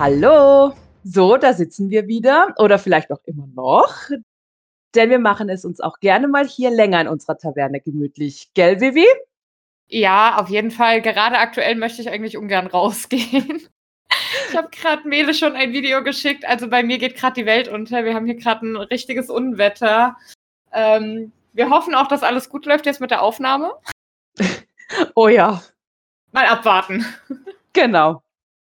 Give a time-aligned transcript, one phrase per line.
[0.00, 0.72] Hallo!
[1.04, 3.94] So, da sitzen wir wieder oder vielleicht auch immer noch,
[4.94, 8.48] denn wir machen es uns auch gerne mal hier länger in unserer Taverne gemütlich.
[8.54, 9.04] Gell, Vivi?
[9.88, 11.02] Ja, auf jeden Fall.
[11.02, 13.68] Gerade aktuell möchte ich eigentlich ungern rausgehen.
[14.48, 16.44] Ich habe gerade Mele schon ein Video geschickt.
[16.44, 18.04] Also bei mir geht gerade die Welt unter.
[18.04, 20.16] Wir haben hier gerade ein richtiges Unwetter.
[20.72, 23.74] Ähm, wir hoffen auch, dass alles gut läuft jetzt mit der Aufnahme.
[25.14, 25.62] Oh ja,
[26.32, 27.04] Mal abwarten.
[27.72, 28.22] genau.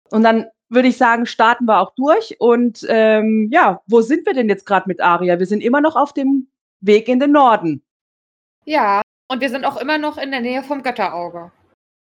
[0.09, 2.37] Und dann würde ich sagen, starten wir auch durch.
[2.39, 5.37] Und ähm, ja, wo sind wir denn jetzt gerade mit Aria?
[5.37, 6.47] Wir sind immer noch auf dem
[6.79, 7.83] Weg in den Norden.
[8.65, 11.51] Ja, und wir sind auch immer noch in der Nähe vom Götterauge.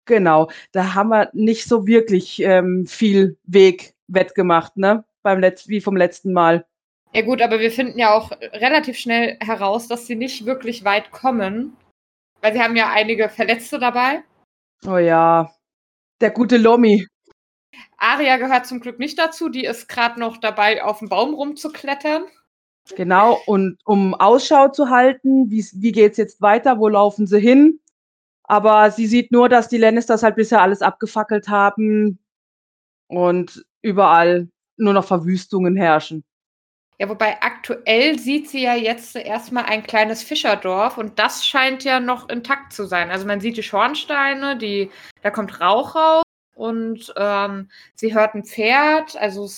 [0.07, 5.05] Genau, da haben wir nicht so wirklich ähm, viel Weg wettgemacht, ne?
[5.23, 6.67] Beim Letz wie vom letzten Mal.
[7.15, 11.11] Ja gut, aber wir finden ja auch relativ schnell heraus, dass sie nicht wirklich weit
[11.11, 11.77] kommen.
[12.41, 14.23] Weil sie haben ja einige Verletzte dabei.
[14.87, 15.51] Oh ja,
[16.21, 17.07] der gute Lomi.
[18.05, 19.49] Aria gehört zum Glück nicht dazu.
[19.49, 22.25] Die ist gerade noch dabei, auf dem Baum rumzuklettern.
[22.97, 27.81] Genau, und um Ausschau zu halten, wie, wie geht's jetzt weiter, wo laufen sie hin?
[28.43, 32.19] Aber sie sieht nur, dass die Lannisters halt bisher alles abgefackelt haben
[33.09, 36.25] und überall nur noch Verwüstungen herrschen.
[36.99, 42.01] Ja, wobei aktuell sieht sie ja jetzt erstmal ein kleines Fischerdorf und das scheint ja
[42.01, 43.11] noch intakt zu sein.
[43.11, 44.91] Also man sieht die Schornsteine, die,
[45.23, 46.24] da kommt Rauch raus
[46.55, 49.49] und ähm, sie hört ein Pferd, also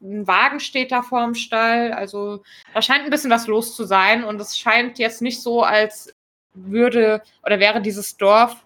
[0.00, 1.92] ein Wagen steht da vorm Stall.
[1.92, 5.62] Also da scheint ein bisschen was los zu sein und es scheint jetzt nicht so,
[5.62, 6.14] als
[6.52, 8.64] würde oder wäre dieses Dorf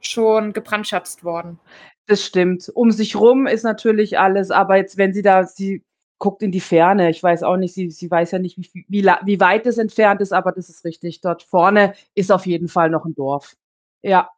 [0.00, 1.58] schon gebrandschatzt worden.
[2.06, 2.70] Das stimmt.
[2.74, 5.82] Um sich rum ist natürlich alles, aber jetzt, wenn sie da, sie
[6.18, 7.10] guckt in die Ferne.
[7.10, 10.20] Ich weiß auch nicht, sie, sie weiß ja nicht, wie, wie, wie weit es entfernt
[10.20, 11.20] ist, aber das ist richtig.
[11.20, 13.56] Dort vorne ist auf jeden Fall noch ein Dorf.
[14.02, 14.30] Ja,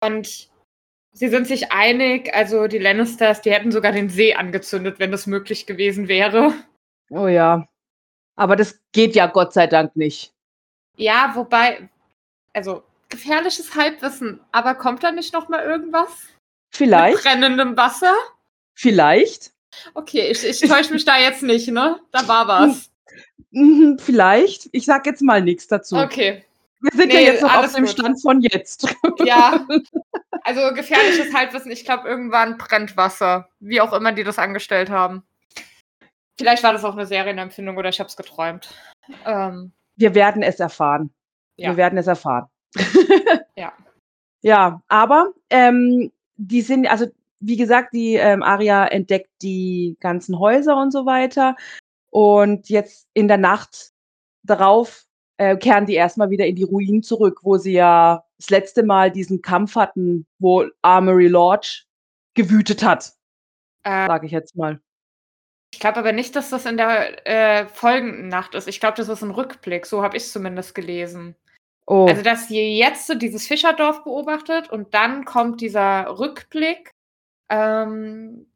[0.00, 0.50] Und
[1.16, 5.26] sie sind sich einig, also die Lannisters, die hätten sogar den See angezündet, wenn das
[5.26, 6.52] möglich gewesen wäre.
[7.10, 7.66] oh ja.
[8.36, 10.32] Aber das geht ja Gott sei Dank nicht.
[10.96, 11.88] Ja, wobei,
[12.52, 16.08] also gefährliches Halbwissen, aber kommt da nicht noch mal irgendwas?
[16.08, 18.14] Mit Vielleicht, brennendem Wasser?
[18.74, 19.52] vielleicht,
[19.94, 22.00] Okay, ich, ich täusche mich da jetzt nicht, ne?
[22.10, 22.90] Da war was.
[23.50, 24.68] mhm, vielleicht.
[24.72, 25.96] Ich sag jetzt mal nichts dazu.
[25.96, 26.44] Okay.
[26.80, 27.92] Wir sind Nee, ja jetzt noch auf alles dem gut.
[27.92, 28.94] Stand von jetzt.
[29.24, 29.66] Ja.
[30.42, 33.48] Also gefährliches Halbwissen, ich glaube, irgendwann brennt Wasser.
[33.58, 35.24] Wie auch immer die das angestellt haben.
[36.38, 38.72] Vielleicht war das auch eine Serienempfindung oder ich habe es geträumt.
[39.24, 41.12] Ähm, Wir werden es erfahren.
[41.56, 41.70] Ja.
[41.70, 42.46] Wir werden es erfahren.
[43.56, 43.72] Ja.
[44.42, 47.06] Ja, aber ähm, die sind, also
[47.40, 51.56] wie gesagt, die ähm, Aria entdeckt die ganzen Häuser und so weiter.
[52.10, 53.90] Und jetzt in der Nacht
[54.44, 55.05] darauf
[55.38, 59.10] äh, kehren die erstmal wieder in die Ruinen zurück, wo sie ja das letzte Mal
[59.10, 61.84] diesen Kampf hatten, wo Armory Lodge
[62.34, 63.12] gewütet hat,
[63.84, 64.80] äh, sage ich jetzt mal.
[65.72, 68.68] ich glaube aber nicht, dass das in der äh, folgenden Nacht ist.
[68.68, 69.86] Ich glaube, das ist ein Rückblick.
[69.86, 71.34] So habe ich es zumindest gelesen.
[71.86, 76.90] Oh, Also, dass ihr jetzt so dieses Fischerdorf beobachtet und dann kommt dieser Rückblick,
[77.48, 78.46] ähm,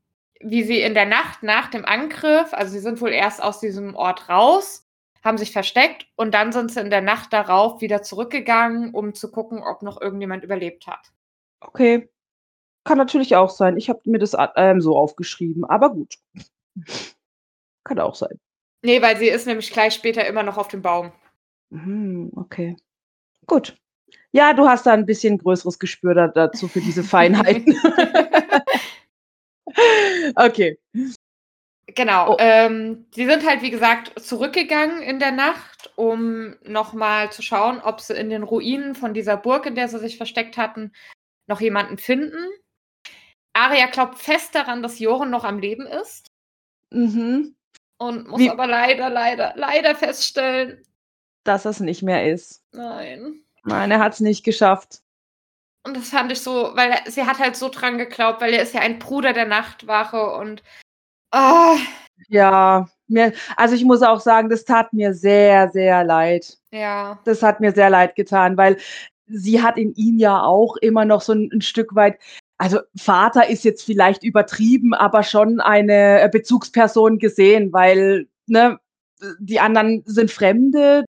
[0.40, 3.94] wie sie in der Nacht nach dem Angriff, also sie sind wohl erst aus diesem
[3.94, 4.84] Ort raus,
[5.22, 9.30] haben sich versteckt und dann sind sie in der Nacht darauf wieder zurückgegangen, um zu
[9.30, 11.12] gucken, ob noch irgendjemand überlebt hat.
[11.60, 12.08] okay.
[12.84, 13.76] Kann natürlich auch sein.
[13.76, 16.14] Ich habe mir das ähm, so aufgeschrieben, aber gut.
[17.84, 18.38] Kann auch sein.
[18.82, 21.12] Nee, weil sie ist nämlich gleich später immer noch auf dem Baum.
[21.70, 22.76] Mhm, okay.
[23.46, 23.76] Gut.
[24.32, 27.76] Ja, du hast da ein bisschen größeres Gespür da, dazu für diese Feinheiten.
[30.36, 30.78] okay.
[31.94, 32.34] Genau.
[32.34, 32.36] Oh.
[32.38, 38.00] Ähm, sie sind halt, wie gesagt, zurückgegangen in der Nacht, um nochmal zu schauen, ob
[38.00, 40.92] sie in den Ruinen von dieser Burg, in der sie sich versteckt hatten,
[41.46, 42.48] noch jemanden finden.
[43.54, 46.26] Aria glaubt fest daran, dass Joren noch am Leben ist
[46.90, 47.54] Mhm.
[47.98, 50.82] und muss Wie- aber leider, leider, leider feststellen,
[51.44, 52.62] Dass es nicht mehr ist.
[52.72, 53.42] nein.
[53.64, 55.00] Nein, er hat es nicht geschafft.
[55.86, 58.74] Und das fand ich so, weil sie hat halt so dran geglaubt, weil er ist
[58.74, 60.62] ja ein Bruder der Nachtwache und
[61.30, 61.76] ah,
[62.28, 66.58] Ja, mir, also ich muss auch sagen, das tat mir sehr, sehr leid.
[66.70, 67.18] ja.
[67.24, 68.76] Das hat mir sehr leid getan, weil
[69.26, 72.18] sie hat in ihm ja auch immer noch so ein, ein Stück weit,
[72.58, 78.78] also Vater ist jetzt vielleicht übertrieben, aber schon eine äh, Bezugsperson gesehen, weil ne,
[79.38, 81.04] die anderen sind Fremde,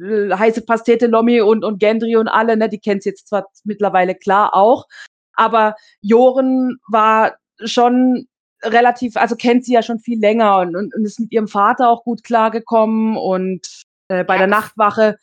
[0.00, 4.54] heiße Pastete, Lomi und, und Gendry und alle, ne, die kennt's jetzt zwar mittlerweile klar
[4.54, 4.86] auch,
[5.34, 8.26] aber Joren war schon
[8.62, 11.88] relativ, also kennt sie ja schon viel länger und, und, und ist mit ihrem Vater
[11.88, 13.66] auch gut klargekommen und
[14.08, 15.18] äh, bei Ja, der Nachtwache,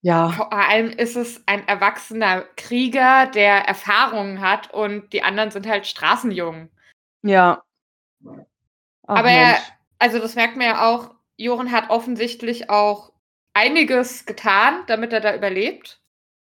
[0.00, 5.66] ja, Vor allem ist es ein erwachsener Krieger, der Erfahrungen hat und die anderen sind
[5.66, 6.70] halt Straßenjungen.
[7.22, 7.62] ja,
[9.06, 9.58] Ach, Aber er,
[9.98, 13.12] also das merkt man ja auch, Joren hat offensichtlich auch
[13.54, 16.00] einiges getan, damit er da überlebt.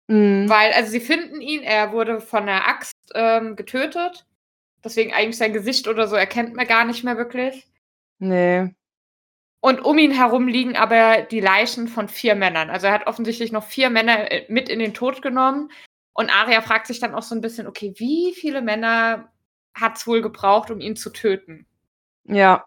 [0.08, 0.48] Mhm.
[0.48, 4.26] Weil, also sie finden ihn, er wurde von der Axt ähm, getötet.
[4.84, 7.66] Deswegen eigentlich sein Gesicht oder so erkennt man gar nicht mehr wirklich.
[8.18, 8.74] Nee.
[9.60, 12.68] Und um ihn herum liegen aber die Leichen von vier Männern.
[12.68, 15.70] Also er hat offensichtlich noch vier Männer äh, mit in den Tod genommen.
[16.12, 19.32] Und Arya fragt sich dann auch so ein bisschen, okay, wie viele Männer
[19.72, 21.66] hat es wohl gebraucht, um ihn zu töten?
[22.24, 22.66] Ja.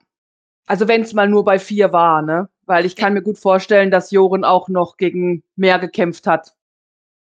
[0.66, 2.50] Also wenn es mal nur bei vier war, ne?
[2.66, 6.56] Weil ich kann mir gut vorstellen, dass Joren auch noch gegen mehr gekämpft hat.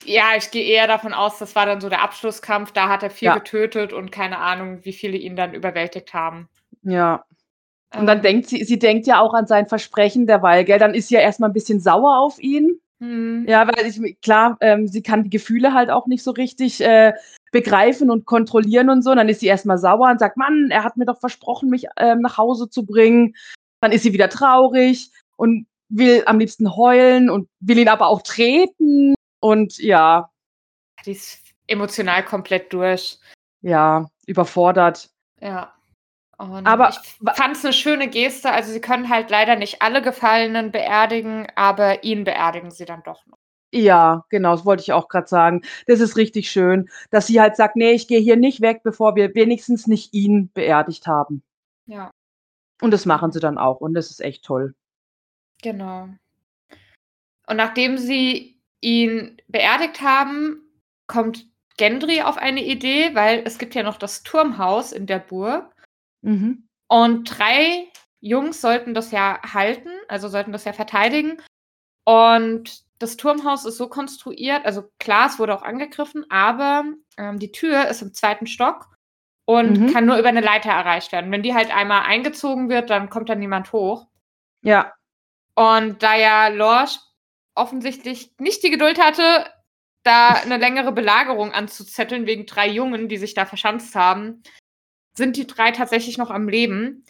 [0.06, 2.72] Ja, ich gehe eher davon aus, das war dann so der Abschlusskampf.
[2.72, 3.36] Da hat er vier Ja.
[3.38, 6.48] getötet und keine Ahnung, wie viele ihn dann überwältigt haben.
[6.84, 7.24] Ja.
[7.96, 10.80] Und dann Ähm, denkt sie, sie denkt ja auch an sein Versprechen derweil, gell?
[10.80, 12.80] Dann ist sie ja erstmal ein bisschen sauer auf ihn.
[13.02, 16.82] hm, Ja, weil ich, klar, ähm, sie kann die Gefühle halt auch nicht so richtig
[16.82, 17.14] äh,
[17.52, 19.12] begreifen und kontrollieren und so.
[19.12, 21.88] Und dann ist sie erstmal sauer und sagt, Mann, er hat mir doch versprochen, mich
[21.98, 23.36] ähm, nach Hause zu bringen.
[23.82, 28.22] Dann ist sie wieder traurig und will am liebsten heulen und will ihn aber auch
[28.22, 29.16] treten.
[29.40, 30.30] Und ja,
[31.06, 33.20] Die ist emotional komplett durch.
[33.62, 35.10] ja, überfordert.
[35.40, 35.74] Ja.
[36.38, 36.98] Und Aber- ich
[37.36, 38.52] fand es eine schöne Geste.
[38.52, 43.26] Also sie können halt leider nicht alle Gefallenen beerdigen, aber ihn beerdigen sie dann doch
[43.28, 43.38] noch.
[43.72, 45.62] Ja, genau, das wollte ich auch gerade sagen.
[45.86, 49.16] Das ist richtig schön, dass sie halt sagt, nee, ich gehe hier nicht weg, bevor
[49.16, 51.44] wir wenigstens nicht ihn beerdigt haben.
[51.86, 52.10] Ja,
[52.82, 54.74] Und das machen sie dann auch und das ist echt toll.
[55.62, 56.08] genau.
[57.48, 60.62] Und nachdem sie ihn beerdigt haben,
[61.08, 61.46] kommt
[61.78, 65.74] Gendry auf eine Idee, weil es gibt ja noch das Turmhaus in der Burg.
[66.22, 66.68] Mhm.
[66.88, 67.88] Und drei
[68.22, 71.42] Jungs sollten das ja halten, also sollten das ja verteidigen.
[72.06, 76.84] Und das Turmhaus ist so konstruiert, also klar, es wurde auch angegriffen, aber
[77.18, 78.90] ähm, die Tür ist im zweiten Stock
[79.46, 79.94] und Mhm.
[79.94, 81.32] kann nur über eine Leiter erreicht werden.
[81.32, 84.08] Wenn die halt einmal eingezogen wird, dann kommt da niemand hoch.
[84.64, 84.94] Ja,
[85.56, 87.00] Und da ja Lorsch
[87.60, 89.46] offensichtlich nicht die Geduld hatte,
[90.04, 94.42] da eine längere Belagerung anzuzetteln wegen drei Jungen, die sich da verschanzt haben,
[95.16, 97.06] sind die drei tatsächlich noch am Leben.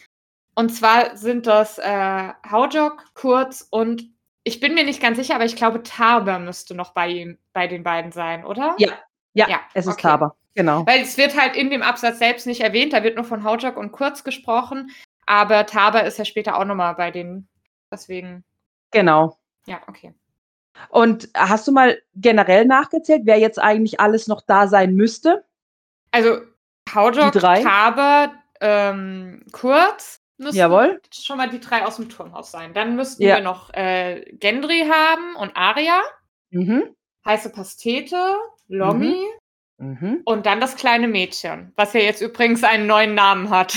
[0.54, 4.04] Und zwar sind das äh, Haujok, Kurz und
[4.42, 7.66] ich bin mir nicht ganz sicher, aber ich glaube, Taber müsste noch bei, ihm, bei
[7.66, 8.74] den beiden sein, oder?
[8.78, 8.92] Ja.
[9.34, 10.02] ja, Ja, es ist okay.
[10.02, 10.36] Taber.
[10.54, 10.84] Genau.
[10.86, 13.76] Weil es wird halt in dem Absatz selbst nicht erwähnt, da wird nur von Haujok
[13.76, 14.90] und Kurz gesprochen,
[15.26, 17.48] aber Taber ist ja später auch nochmal bei denen.
[17.92, 18.44] Deswegen,
[18.90, 19.38] Genau.
[19.66, 20.14] ja, okay.
[20.88, 25.44] Und hast du mal generell nachgezählt, wer jetzt eigentlich alles noch da sein müsste?
[26.10, 26.40] Also
[27.30, 27.62] drei?
[27.62, 31.00] Taber, ähm, Kurz müssen Jawohl.
[31.12, 32.72] schon mal die drei aus dem Turmhaus sein.
[32.74, 33.36] Dann müssten Ja.
[33.36, 36.00] wir noch äh, Gendry haben und Arya,
[36.50, 36.94] Mhm.
[37.26, 38.36] heiße Pastete,
[38.68, 39.24] Lommi
[39.78, 40.22] Mhm.
[40.24, 43.74] und dann das kleine Mädchen, was ja jetzt übrigens einen neuen Namen hat.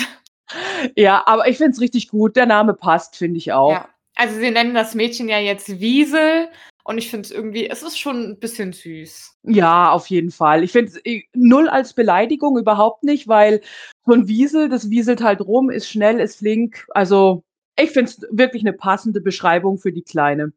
[0.95, 2.35] Ja, aber ich finde es richtig gut.
[2.35, 3.71] Der Name passt, finde ich auch.
[3.71, 3.89] Ja.
[4.15, 6.49] Also sie nennen das Mädchen ja jetzt Wiesel
[6.83, 9.37] und ich finde es irgendwie, es ist schon ein bisschen süß.
[9.43, 10.63] Ja, auf jeden Fall.
[10.63, 13.61] Ich finde es null als Beleidigung überhaupt nicht, weil
[14.05, 16.85] so ein Wiesel, das wieselt halt rum, ist schnell, ist flink.
[16.89, 17.43] Also
[17.77, 20.51] ich finde es wirklich eine passende Beschreibung für die Kleine.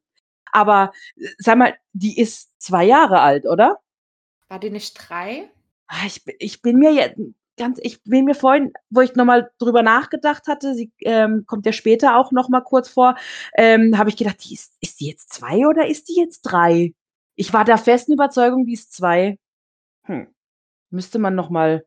[0.53, 3.79] Aber äh, sag mal, die ist zwei Jahre alt, oder?
[4.49, 5.49] War die nicht drei?
[5.87, 7.19] Ah, Ich, ich bin mir jetzt
[7.57, 11.73] ganz, ich bin mir vorhin, wo ich nochmal drüber nachgedacht hatte, sie ähm, kommt ja
[11.73, 13.17] später auch nochmal kurz vor,
[13.57, 16.95] ähm, habe ich gedacht, die ist, ist die jetzt zwei oder ist die jetzt drei?
[17.35, 19.39] Ich war der festen Überzeugung, die ist zwei.
[20.05, 20.29] Hm.
[20.91, 21.85] Müsste man nochmal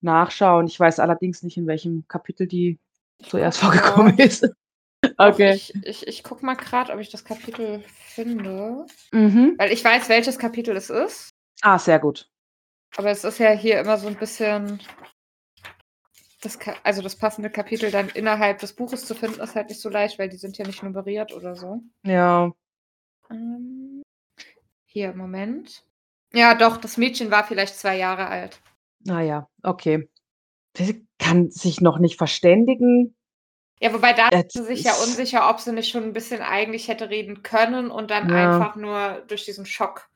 [0.00, 0.66] nachschauen.
[0.66, 2.78] Ich weiß allerdings nicht, in welchem Kapitel die
[3.22, 4.48] zuerst vorgekommen ist.
[5.18, 5.54] Okay.
[5.54, 8.86] Ich, ich, ich guck mal gerade, ob ich das Kapitel finde.
[9.12, 9.54] Mhm.
[9.58, 11.30] Weil ich weiß, welches Kapitel es ist.
[11.60, 12.30] Ah, sehr gut.
[12.96, 14.80] Aber es ist ja hier immer so ein bisschen.
[16.40, 19.88] Das, also das passende Kapitel dann innerhalb des Buches zu finden, ist halt nicht so
[19.88, 21.80] leicht, weil die sind ja nicht nummeriert oder so.
[22.04, 22.52] Ja.
[23.30, 24.02] Ähm,
[24.84, 25.84] hier, Moment.
[26.34, 28.60] Ja, doch, das Mädchen war vielleicht zwei Jahre alt.
[29.04, 30.08] Naja, okay.
[30.76, 33.16] Sie kann sich noch nicht verständigen.
[33.80, 36.88] Ja, wobei da ist sie sich ja unsicher, ob sie nicht schon ein bisschen eigentlich
[36.88, 38.56] hätte reden können und dann Ja.
[38.58, 40.10] einfach nur durch diesen Schock.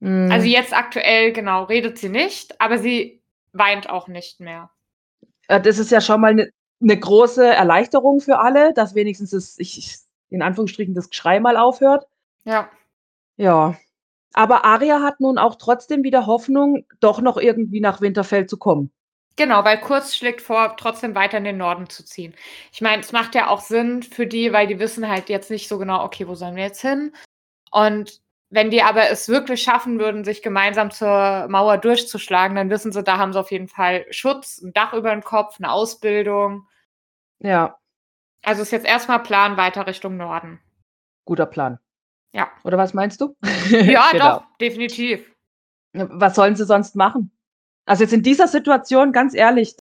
[0.00, 0.30] Mm.
[0.30, 4.70] Also jetzt aktuell, genau, redet sie nicht, aber sie weint auch nicht mehr.
[5.48, 9.58] Äh, das ist ja schon mal eine ne große Erleichterung für alle, dass wenigstens das,
[9.58, 9.96] ich, ich,
[10.30, 12.06] in Anführungsstrichen, das Geschrei mal aufhört.
[12.44, 12.70] Ja.
[13.36, 13.76] Ja.
[14.32, 18.92] Aber Aria hat nun auch trotzdem wieder Hoffnung, doch noch irgendwie nach Winterfell zu kommen.
[19.36, 22.34] Genau, weil Kurz schlägt vor, trotzdem weiter in den Norden zu ziehen.
[22.72, 25.68] Ich meine, es macht ja auch Sinn für die, weil die wissen halt jetzt nicht
[25.68, 27.12] so genau, okay, wo sollen wir jetzt hin?
[27.70, 32.90] Und wenn die aber es wirklich schaffen würden, sich gemeinsam zur Mauer durchzuschlagen, dann wissen
[32.90, 36.66] sie, da haben sie auf jeden Fall Schutz, ein Dach über dem Kopf, eine Ausbildung.
[37.38, 37.78] Ja.
[38.42, 40.60] Also ist jetzt erstmal Plan weiter Richtung Norden.
[41.24, 41.78] Guter Plan.
[42.32, 42.50] Ja.
[42.64, 43.36] Oder was meinst du?
[43.70, 44.38] Ja, genau.
[44.38, 45.30] doch, definitiv.
[45.92, 47.30] Was sollen sie sonst machen?
[47.86, 49.76] Also jetzt in dieser Situation, ganz ehrlich,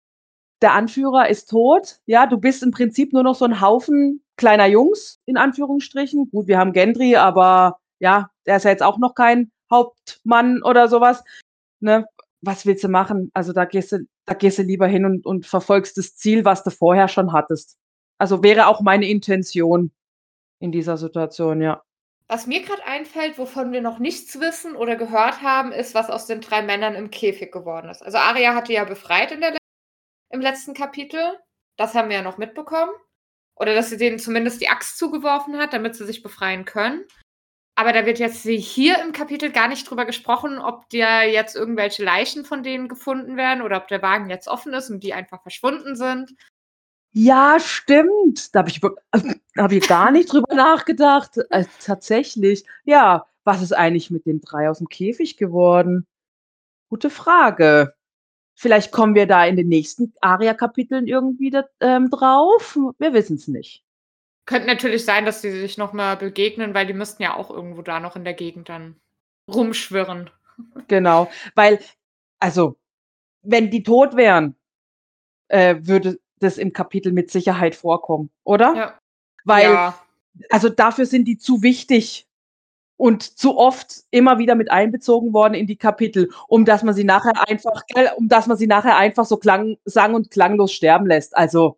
[0.61, 1.99] der Anführer ist tot.
[2.05, 6.29] Ja, du bist im Prinzip nur noch so ein Haufen kleiner Jungs, in Anführungsstrichen.
[6.31, 10.87] Gut, wir haben Gendry, aber ja, der ist ja jetzt auch noch kein Hauptmann oder
[10.87, 11.23] sowas.
[11.79, 12.05] Ne?
[12.41, 13.31] Was willst du machen?
[13.33, 16.63] Also da gehst du, da gehst du lieber hin und, und verfolgst das Ziel, was
[16.63, 17.77] du vorher schon hattest.
[18.17, 19.91] Also wäre auch meine Intention
[20.59, 21.83] in dieser Situation, ja.
[22.29, 26.25] Was mir gerade einfällt, wovon wir noch nichts wissen oder gehört haben, ist, was aus
[26.25, 28.03] den drei Männern im Käfig geworden ist.
[28.03, 29.55] Also Arya hatte ja befreit in der,
[30.29, 31.37] im letzten Kapitel.
[31.77, 32.91] Das haben wir ja noch mitbekommen.
[33.55, 37.05] Oder dass sie denen zumindest die Axt zugeworfen hat, damit sie sich befreien können.
[37.77, 42.03] Aber da wird jetzt hier im Kapitel gar nicht drüber gesprochen, ob da jetzt irgendwelche
[42.03, 45.43] Leichen von denen gefunden werden oder ob der Wagen jetzt offen ist und die einfach
[45.43, 46.33] verschwunden sind.
[47.11, 48.55] Ja, stimmt.
[48.55, 51.37] Da habe ich, hab ich gar nicht drüber nachgedacht.
[51.51, 52.65] Äh, tatsächlich.
[52.83, 56.07] Ja, was ist eigentlich mit den drei aus dem Käfig geworden?
[56.89, 57.93] Gute Frage.
[58.55, 62.75] Vielleicht kommen wir da in den nächsten Aria-Kapiteln irgendwie da, ähm, drauf.
[62.97, 63.83] Wir wissen es nicht.
[64.47, 67.99] Könnte natürlich sein, dass sie sich nochmal begegnen, weil die müssten ja auch irgendwo da
[67.99, 68.95] noch in der Gegend dann
[69.47, 70.31] rumschwirren.
[70.87, 71.79] Genau, weil,
[72.39, 72.79] also,
[73.43, 74.55] wenn die tot wären,
[75.49, 78.73] äh, würde das im Kapitel mit Sicherheit vorkommen, oder?
[78.75, 78.99] Ja.
[79.45, 80.01] Weil, ja.
[80.49, 82.27] also dafür sind die zu wichtig
[82.95, 87.03] und zu oft immer wieder mit einbezogen worden in die Kapitel, um dass man sie
[87.03, 87.83] nachher einfach,
[88.15, 91.37] um dass man sie nachher einfach so klang, sang- und klanglos sterben lässt.
[91.37, 91.77] Also.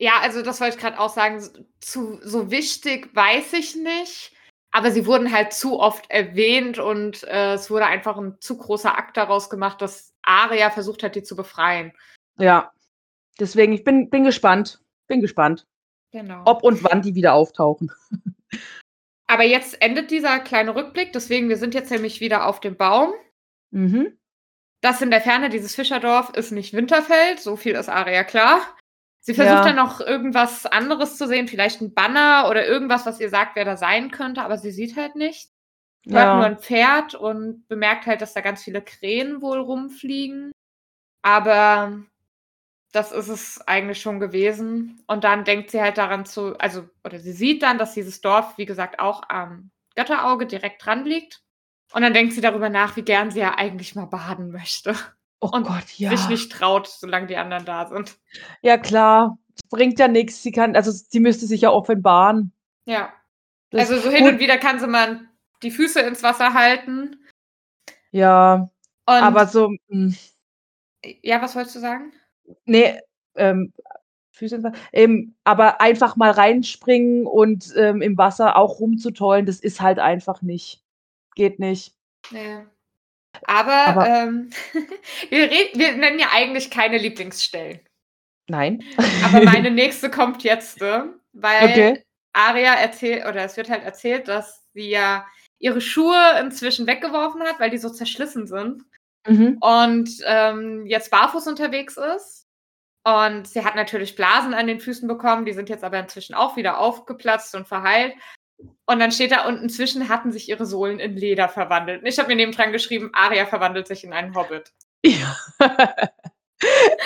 [0.00, 1.42] Ja, also das wollte ich gerade auch sagen.
[1.80, 4.32] Zu, so wichtig weiß ich nicht.
[4.72, 8.96] Aber sie wurden halt zu oft erwähnt und äh, es wurde einfach ein zu großer
[8.96, 11.92] Akt daraus gemacht, dass Aria versucht hat, die zu befreien.
[12.38, 12.72] Ja.
[13.38, 14.80] Deswegen, ich bin, bin gespannt.
[15.08, 15.66] Bin gespannt.
[16.12, 16.42] Genau.
[16.44, 17.92] Ob und wann die wieder auftauchen.
[19.26, 23.12] Aber jetzt endet dieser kleine Rückblick, deswegen, wir sind jetzt nämlich wieder auf dem Baum.
[23.70, 24.18] Mhm.
[24.80, 28.60] Das in der Ferne, dieses Fischerdorf, ist nicht Winterfeld, so viel ist Aria klar.
[29.22, 29.64] Sie versucht ja.
[29.64, 33.66] dann noch irgendwas anderes zu sehen, vielleicht ein Banner oder irgendwas, was ihr sagt, wer
[33.66, 35.50] da sein könnte, aber sie sieht halt nicht.
[36.06, 36.36] Hört ja.
[36.36, 40.52] nur ein Pferd und bemerkt halt, dass da ganz viele Krähen wohl rumfliegen.
[41.22, 42.02] Aber
[42.92, 45.02] das ist es eigentlich schon gewesen.
[45.06, 48.56] Und dann denkt sie halt daran zu, also, oder sie sieht dann, dass dieses Dorf,
[48.56, 51.42] wie gesagt, auch am Götterauge direkt dran liegt.
[51.92, 54.96] Und dann denkt sie darüber nach, wie gern sie ja eigentlich mal baden möchte.
[55.40, 56.10] Oh und Gott, ja.
[56.10, 58.18] sich nicht traut, solange die anderen da sind.
[58.62, 59.38] Ja, klar.
[59.70, 60.42] Bringt ja nichts.
[60.42, 62.52] Sie kann, also sie müsste sich ja offenbaren.
[62.84, 63.12] Ja.
[63.70, 65.20] Das also so hin und wieder kann sie mal
[65.62, 67.24] die Füße ins Wasser halten.
[68.10, 68.70] Ja.
[69.06, 69.68] Und aber so.
[69.68, 69.78] Mh.
[69.88, 70.16] Hm.
[71.22, 72.12] Ja, was wolltest du sagen?
[72.66, 73.00] Nee,
[73.36, 73.72] ähm,
[74.32, 79.98] Füße ähm, aber einfach mal reinspringen und ähm, im Wasser auch rumzutollen, das ist halt
[79.98, 80.82] einfach nicht.
[81.34, 81.94] Geht nicht.
[82.30, 82.66] Ja.
[83.44, 84.50] Aber, aber ähm,
[85.30, 87.80] wir, wir, nennen ja eigentlich keine Lieblingsstellen.
[88.48, 88.82] Nein.
[89.24, 91.14] aber meine nächste kommt jetzt, ne?
[91.32, 92.04] weil okay.
[92.32, 95.26] Aria erzählt, oder es wird halt erzählt, dass sie ja
[95.58, 98.82] ihre Schuhe inzwischen weggeworfen hat, weil die so zerschlissen sind.
[99.26, 99.58] Mhm.
[99.60, 102.46] Und ähm, jetzt barfuß unterwegs ist
[103.04, 106.56] und sie hat natürlich Blasen an den Füßen bekommen, die sind jetzt aber inzwischen auch
[106.56, 108.14] wieder aufgeplatzt und verheilt.
[108.86, 112.02] Und dann steht da, und inzwischen hatten sich ihre Sohlen in Leder verwandelt.
[112.02, 114.72] Und ich habe mir nebendran geschrieben, Aria verwandelt sich in einen Hobbit.
[115.04, 115.36] Ja.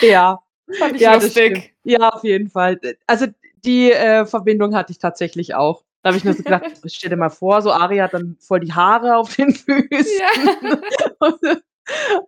[0.00, 0.38] ja.
[0.78, 1.74] Fand ich ja, lustig.
[1.84, 2.80] Ja, auf jeden Fall.
[3.06, 3.26] Also
[3.64, 5.84] die äh, Verbindung hatte ich tatsächlich auch.
[6.02, 8.60] Da habe ich mir so gedacht, stell dir mal vor, so Aria hat dann voll
[8.60, 9.88] die Haare auf den Füßen.
[9.90, 10.78] Ja.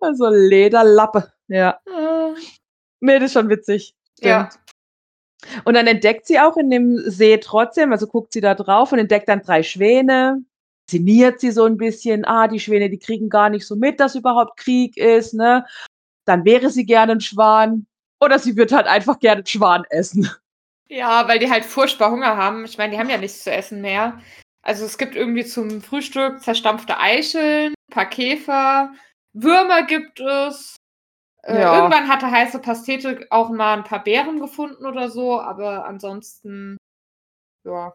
[0.00, 1.33] also Lederlappe.
[1.49, 1.80] Ja.
[1.88, 2.35] Ah.
[3.00, 3.95] Nee, das ist schon witzig.
[4.18, 4.30] Stimmt.
[4.30, 4.49] Ja.
[5.65, 8.99] Und dann entdeckt sie auch in dem See trotzdem, also guckt sie da drauf und
[8.99, 10.43] entdeckt dann drei Schwäne.
[10.91, 14.15] Sinniert sie so ein bisschen, ah, die Schwäne, die kriegen gar nicht so mit, dass
[14.15, 15.65] überhaupt Krieg ist, ne?
[16.25, 17.87] Dann wäre sie gerne ein Schwan.
[18.21, 20.31] Oder sie wird halt einfach gerne einen Schwan essen.
[20.88, 22.65] Ja, weil die halt furchtbar Hunger haben.
[22.65, 24.21] Ich meine, die haben ja nichts zu essen mehr.
[24.62, 28.93] Also es gibt irgendwie zum Frühstück zerstampfte Eicheln, ein paar Käfer,
[29.33, 30.76] Würmer gibt es,
[31.47, 31.76] äh, ja.
[31.76, 36.76] Irgendwann hatte heiße Pastete auch mal ein paar Beeren gefunden oder so, aber ansonsten,
[37.65, 37.95] ja.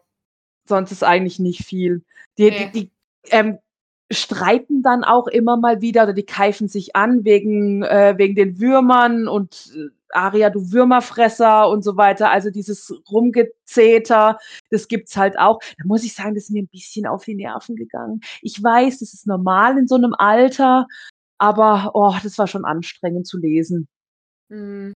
[0.66, 2.02] Sonst ist eigentlich nicht viel.
[2.38, 2.70] Die, nee.
[2.72, 2.92] die, die
[3.30, 3.58] ähm,
[4.10, 8.58] streiten dann auch immer mal wieder oder die keifen sich an wegen, äh, wegen den
[8.58, 12.30] Würmern und äh, Aria, du Würmerfresser und so weiter.
[12.30, 14.38] Also dieses Rumgezeter,
[14.70, 15.58] das gibt's halt auch.
[15.78, 18.20] Da muss ich sagen, das ist mir ein bisschen auf die Nerven gegangen.
[18.40, 20.86] Ich weiß, das ist normal in so einem Alter,
[21.42, 23.88] aber oh, das war schon anstrengend zu lesen.
[24.50, 24.94] Mhm.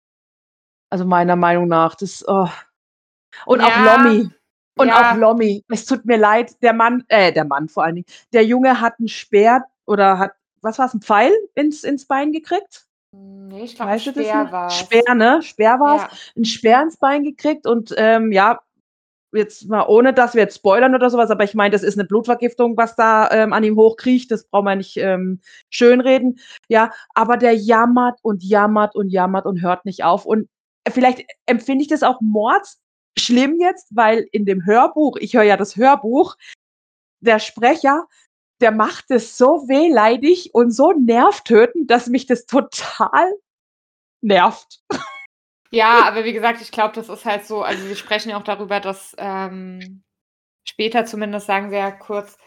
[0.91, 2.49] Also meiner Meinung nach, das, oh.
[3.45, 4.29] Und Ja, auch Lommi.
[4.77, 5.13] Und ja.
[5.13, 5.63] auch Lommi.
[5.69, 8.07] Es tut mir leid, der Mann, äh, der Mann vor allen Dingen.
[8.33, 12.85] Der Junge hat 'n Speer oder hat, was war's, 'n Pfeil ins ins Bein gekriegt?
[13.13, 14.79] Ne, ich glaube, Weißt du Speer war's.
[14.79, 15.41] Speer, ne?
[15.43, 16.03] Speer war's.
[16.03, 16.09] Ja.
[16.37, 18.59] 'N Speer ins Bein gekriegt und, ähm, ja,
[19.35, 21.97] jetzt mal ohne dass wir jetzt spoilern oder so was, aber ich meine, das ist
[21.97, 24.31] 'ne Blutvergiftung, was da, ähm, an ihm hochkriecht.
[24.31, 26.39] Das brauchen wir nicht, ähm, schönreden.
[26.69, 30.25] Ja, aber der jammert und jammert und jammert und hört nicht auf.
[30.25, 30.49] Und
[30.89, 35.75] vielleicht empfinde ich das auch mordsschlimm jetzt, weil in dem Hörbuch ich höre ja das
[35.77, 36.35] Hörbuch,
[37.21, 38.05] der Sprecher,
[38.61, 43.31] der macht es so wehleidig und so nervtötend, dass mich das total
[44.21, 44.81] nervt.
[45.75, 48.43] Ja, aber wie gesagt, ich glaube, das ist halt so also, sie sprechen ja auch
[48.43, 50.01] darüber, dass, ähm
[50.67, 52.37] später zumindest sagen sie ja kurz,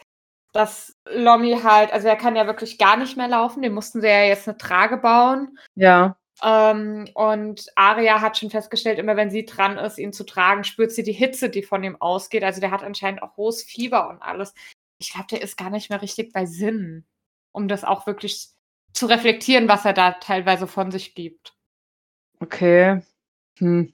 [0.53, 4.09] dass Lommi halt also, er kann ja wirklich gar nicht mehr laufen, dem mussten sie
[4.09, 5.59] ja jetzt 'ne Trage bauen.
[5.77, 6.17] Ja.
[6.43, 10.93] Ähm, und Aria hat schon festgestellt, immer wenn sie dran ist, ihn zu tragen, spürt
[10.93, 12.45] sie die Hitze, die von ihm ausgeht.
[12.45, 14.55] Also, der hat anscheinend auch hohes Fieber und alles.
[15.01, 17.07] Ich glaube, der ist gar nicht mehr richtig bei Sinnen,
[17.53, 18.49] um das auch wirklich
[18.95, 21.55] zu reflektieren, was er da teilweise von sich gibt.
[22.43, 23.01] Okay.
[23.61, 23.93] Hm.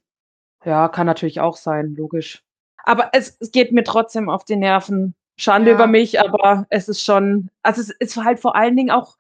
[0.65, 2.45] Ja, kann natürlich auch sein, logisch.
[2.85, 5.15] Aber es es geht mir trotzdem auf die Nerven.
[5.39, 5.89] Schande über Ja.
[5.89, 9.17] mich, aber es ist schon also, es ist halt vor allen Dingen auch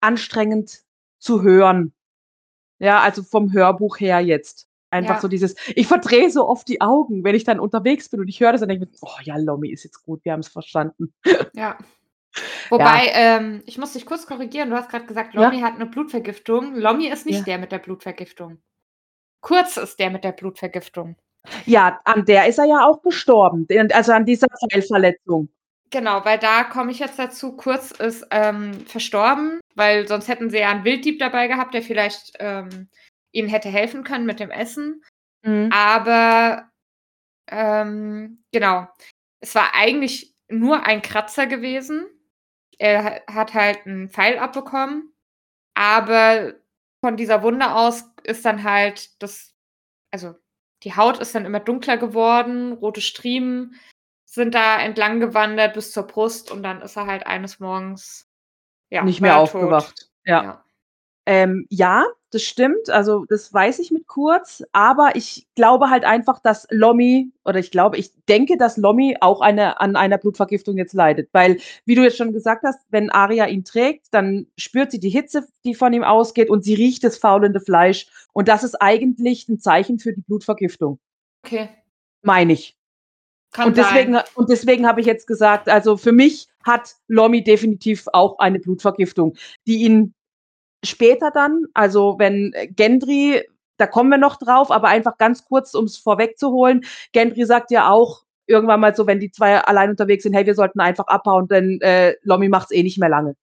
[0.00, 0.82] anstrengend
[1.20, 1.92] zu hören.
[2.80, 4.68] Ja, also, vom Hörbuch her jetzt.
[4.90, 5.20] Einfach Ja.
[5.20, 8.40] so dieses ich verdrehe so oft die Augen, wenn ich dann unterwegs bin und ich
[8.40, 11.12] höre das, dann denke ich mir: „Oh ja, Lommi, ist jetzt gut, wir haben's verstanden.“
[11.54, 11.78] Ja.
[12.70, 12.70] Ja.
[12.70, 14.70] Wobei, ähm, ich muss dich kurz korrigieren.
[14.70, 15.42] Du hast grad gesagt, Ja.
[15.44, 16.76] Lommi hat 'ne Blutvergiftung.
[16.76, 17.44] Lommi ist nicht Ja.
[17.46, 18.58] der mit der Blutvergiftung.
[19.44, 21.16] Kurz ist der mit der Blutvergiftung.
[21.66, 25.48] Ja, an der ist er ja auch gestorben, also, an dieser Pfeilverletzung.
[25.90, 27.56] Genau, weil da komme ich jetzt dazu.
[27.56, 32.32] Kurz ist, ähm, verstorben, weil sonst hätten sie ja 'n Wilddieb dabei gehabt, der vielleicht,
[32.40, 32.88] ähm,
[33.32, 35.02] ihnen hätte helfen können mit dem Essen.
[35.42, 35.70] Mhm.
[35.72, 36.68] Aber,
[37.50, 38.88] ähm, genau.
[39.40, 42.06] Es war eigentlich nur ein Kratzer gewesen.
[42.78, 45.12] Er ha hat halt 'n Pfeil abbekommen,
[45.74, 46.54] aber
[47.04, 49.54] von dieser Wunde aus ist dann halt das
[50.10, 50.34] also,
[50.84, 53.74] die Haut ist dann immer dunkler geworden, rote Striemen
[54.24, 58.28] sind da entlang gewandert bis zur Brust und dann ist er halt eines Morgens,
[58.90, 60.08] ja, Nicht mehr aufgewacht.
[60.24, 60.42] Ja.
[60.42, 60.64] Ja.
[61.26, 62.90] Ähm, ja, das stimmt.
[62.90, 67.70] Also, das weiß ich mit Kurz, aber ich glaube halt einfach, dass Lommi oder ich
[67.70, 72.02] glaube, ich denke, dass Lommi auch eine an einer Blutvergiftung jetzt leidet, weil, wie du
[72.02, 75.92] jetzt schon gesagt hast, wenn Aria ihn trägt, dann spürt sie die Hitze, die von
[75.92, 80.12] ihm ausgeht und sie riecht das faulende Fleisch und das ist eigentlich 'n Zeichen für
[80.12, 80.98] die Blutvergiftung.
[81.44, 81.68] Okay.
[82.22, 82.76] Meine ich.
[83.52, 84.24] Kann Und deswegen sein.
[84.36, 89.36] und deswegen habe ich jetzt gesagt, also, für mich hat Lommi definitiv auch eine Blutvergiftung,
[89.66, 90.14] die ihn
[90.84, 93.44] später dann also, wenn Gendry
[93.78, 96.84] da kommen wir noch drauf, aber einfach ganz kurz, um's vorwegzuholen.
[97.12, 100.54] Gendry sagt ja auch irgendwann mal so, wenn die 2 allein unterwegs sind: „Hey, wir
[100.54, 103.36] sollten einfach abhauen, denn, äh, Lommi macht's eh nicht mehr lange.“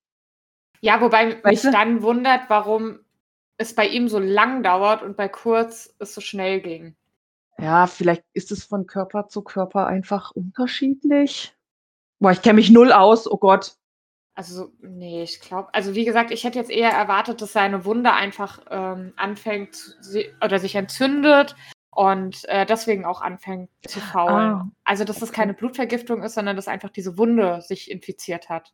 [0.82, 1.72] Ja, wobei mich Weißt du?
[1.72, 3.00] dann wundert, warum
[3.58, 6.96] es bei ihm so lang dauert und bei Kurz es so schnell ging.
[7.58, 11.56] Ja, vielleicht ist es von Körper zu Körper einfach unterschiedlich.
[12.20, 13.78] Boah, ich kenne mich null aus, oh Gott.
[14.38, 18.12] Also, ne, ich glaube also, wie gesagt, ich hätte jetzt eher erwartet, dass seine Wunde
[18.12, 21.56] einfach, ähm, anfängt zu oder sich entzündet
[21.92, 24.62] und, äh, deswegen auch anfängt zu faulen.
[24.62, 25.36] Ah, Also, dass das okay.
[25.38, 28.72] keine Blutvergiftung ist, sondern dass einfach diese Wunde sich infiziert hat.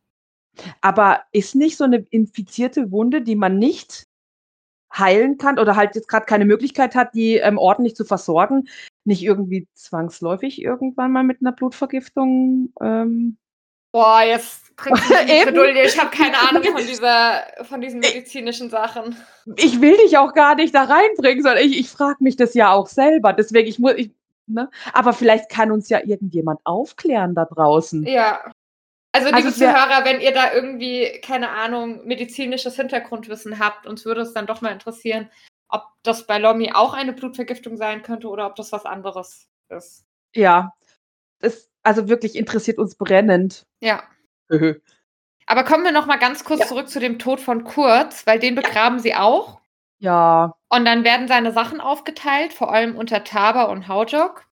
[0.84, 4.06] Aber ist nicht so 'ne infizierte Wunde, die man nicht
[4.98, 8.66] heilen kann oder halt jetzt grad keine Möglichkeit hat, die, ähm, ordentlich zu versorgen,
[9.06, 13.38] nicht irgendwie zwangsläufig irgendwann mal mit 'ner Blutvergiftung, ähm
[13.92, 15.44] Boah, jetzt kriegst du mich.
[15.44, 15.84] Bredouille.
[15.86, 19.16] Ich habe keine Ahnung von dieser von diesen medizinischen Sachen.
[19.58, 22.72] Ich will dich auch gar nicht da reinbringen, sondern ich ich frage mich das ja
[22.72, 23.34] auch selber.
[23.34, 24.12] Deswegen, ich mu ich
[24.48, 24.70] ne?
[24.94, 28.06] Aber vielleicht kann uns ja irgendjemand aufklären da draußen.
[28.06, 28.42] Ja.
[29.14, 33.86] Also, Also, liebe es wär Zuhörer, wenn ihr da irgendwie, keine Ahnung, medizinisches Hintergrundwissen habt,
[33.86, 35.30] uns würde es dann doch mal interessieren,
[35.68, 40.06] ob das bei Lommi auch eine Blutvergiftung sein könnte oder ob das was anderes ist.
[40.34, 40.72] Ja.
[41.40, 43.66] Das also, wirklich interessiert uns brennend.
[43.82, 44.04] Ja.
[45.48, 46.68] Aber kommen wir noch mal ganz kurz Ja.
[46.68, 49.60] zurück zu dem Tod von Kurz, weil den begraben sie auch.
[50.00, 50.56] Ja.
[50.70, 54.46] Und dann werden seine Sachen aufgeteilt, vor allem unter Taba und Haujok.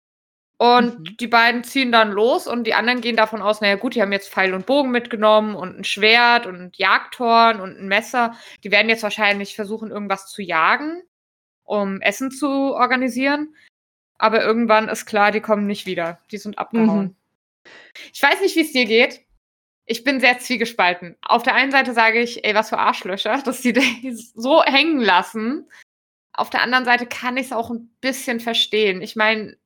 [0.58, 1.18] Und Mhm.
[1.20, 4.02] die beiden ziehen dann los und die anderen gehen davon aus, na ja gut, die
[4.02, 8.36] haben jetzt Pfeil und Bogen mitgenommen und 'n Schwert und 'n Jagdhorn und 'n Messer.
[8.64, 11.04] Die werden jetzt wahrscheinlich versuchen, irgendwas zu jagen,
[11.66, 13.56] um Essen zu organisieren.
[14.20, 16.20] Aber irgendwann ist klar, die kommen nicht wieder.
[16.32, 17.08] Die sind abgehauen.
[17.08, 17.16] Mhm.
[18.14, 19.22] Ich weiß nicht, wie's dir geht.
[19.86, 21.18] Ich bin sehr zwiegespalten.
[21.22, 25.00] Auf der einen Seite sage ich: „Ey, was für Arschlöcher, dass die die so hängen
[25.02, 25.70] lassen.“
[26.34, 29.02] Auf der anderen Seite kann ich's auch 'n bisschen verstehen.
[29.02, 29.58] Ich meine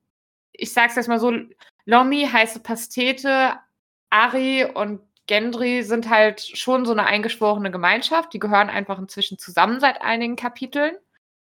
[0.54, 1.34] ich sag's jetzt mal so,
[1.86, 3.60] Lomi, heiße Pastete,
[4.10, 8.34] Ari und Gendry sind halt schon so eine eingeschworene Gemeinschaft.
[8.34, 10.96] Die gehören einfach inzwischen zusammen seit einigen Kapiteln.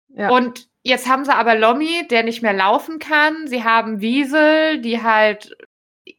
[0.09, 0.31] Ja.
[0.31, 3.47] Und jetzt haben sie aber Lomi, der nicht mehr laufen kann.
[3.47, 5.57] Sie haben Wiesel, die halt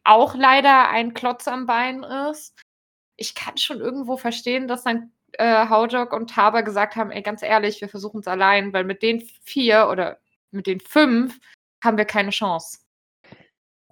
[0.03, 2.57] auch leider ein Klotz am Bein ist.
[3.17, 7.41] Ich kann schon irgendwo verstehen, dass dann äh, Haudok und Taber gesagt haben, ey, ganz
[7.41, 10.19] ehrlich, wir versuchen es allein, weil mit den vier oder
[10.51, 11.39] mit den fünf
[11.83, 12.79] haben wir keine Chance.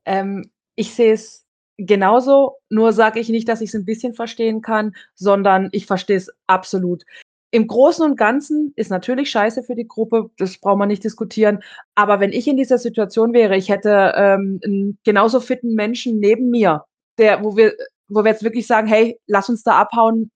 [0.05, 1.45] Ähm, ich sehe es
[1.77, 6.17] genauso, nur sage ich nicht, dass ich es ein bisschen verstehen kann, sondern ich verstehe
[6.17, 7.05] es absolut.
[7.51, 11.63] Im Großen und Ganzen ist natürlich scheiße für die Gruppe, das braucht man nicht diskutieren.
[11.95, 16.51] Aber wenn ich in dieser Situation wäre, ich hätte ähm, einen genauso fitten Menschen neben
[16.51, 16.85] mir,
[17.17, 17.75] der, wo wir,
[18.07, 20.31] wo wir jetzt wirklich sagen, hey, lass uns da abhauen,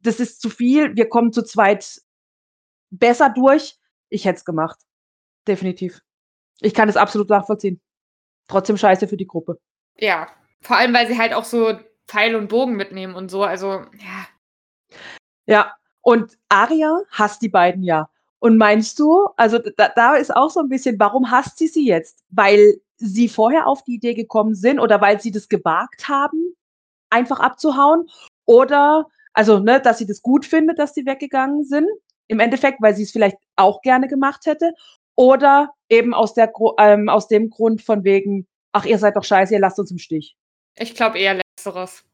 [0.00, 2.00] das ist zu viel, wir kommen zu zweit
[2.90, 3.76] besser durch.
[4.08, 4.78] Ich hätte es gemacht.
[5.46, 6.00] Definitiv.
[6.60, 7.80] Ich kann es absolut nachvollziehen.
[8.48, 9.60] Trotzdem scheiße für die Gruppe.
[9.98, 10.28] Ja,
[10.62, 13.42] vor allem, weil sie halt auch so Pfeil und Bogen mitnehmen und so.
[13.44, 14.26] Also, ja.
[15.46, 18.08] Ja, und Aria hasst die beiden ja.
[18.38, 21.84] Und meinst du, also da, da ist auch so ein bisschen, warum hasst sie sie
[21.84, 22.22] jetzt?
[22.30, 26.54] Weil sie vorher auf die Idee gekommen sind oder weil sie das gewagt haben,
[27.10, 28.08] einfach abzuhauen?
[28.44, 31.88] Oder, also, ne, dass sie das gut findet, dass sie weggegangen sind?
[32.28, 34.74] Im Endeffekt, weil sie es vielleicht auch gerne gemacht hätte.
[35.16, 39.54] Oder eben aus, der, ähm, aus dem Grund von wegen, ach, ihr seid doch scheiße,
[39.54, 40.36] ihr lasst uns im Stich.
[40.78, 42.04] Ich glaube eher letzteres.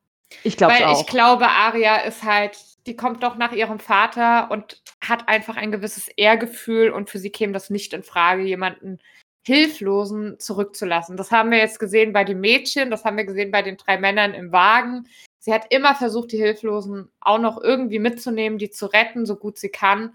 [0.44, 0.80] Ich glaube auch.
[0.80, 5.56] Weil ich glaube, Aria ist halt, die kommt doch nach ihrem Vater und hat einfach
[5.56, 8.98] ein gewisses Ehrgefühl und für sie käme das nicht in Frage, jemanden
[9.44, 11.16] Hilflosen zurückzulassen.
[11.16, 13.98] Das haben wir jetzt gesehen bei den Mädchen, das haben wir gesehen bei den drei
[13.98, 15.08] Männern im Wagen.
[15.38, 19.58] Sie hat immer versucht, die Hilflosen auch noch irgendwie mitzunehmen, die zu retten, so gut
[19.58, 20.14] sie kann.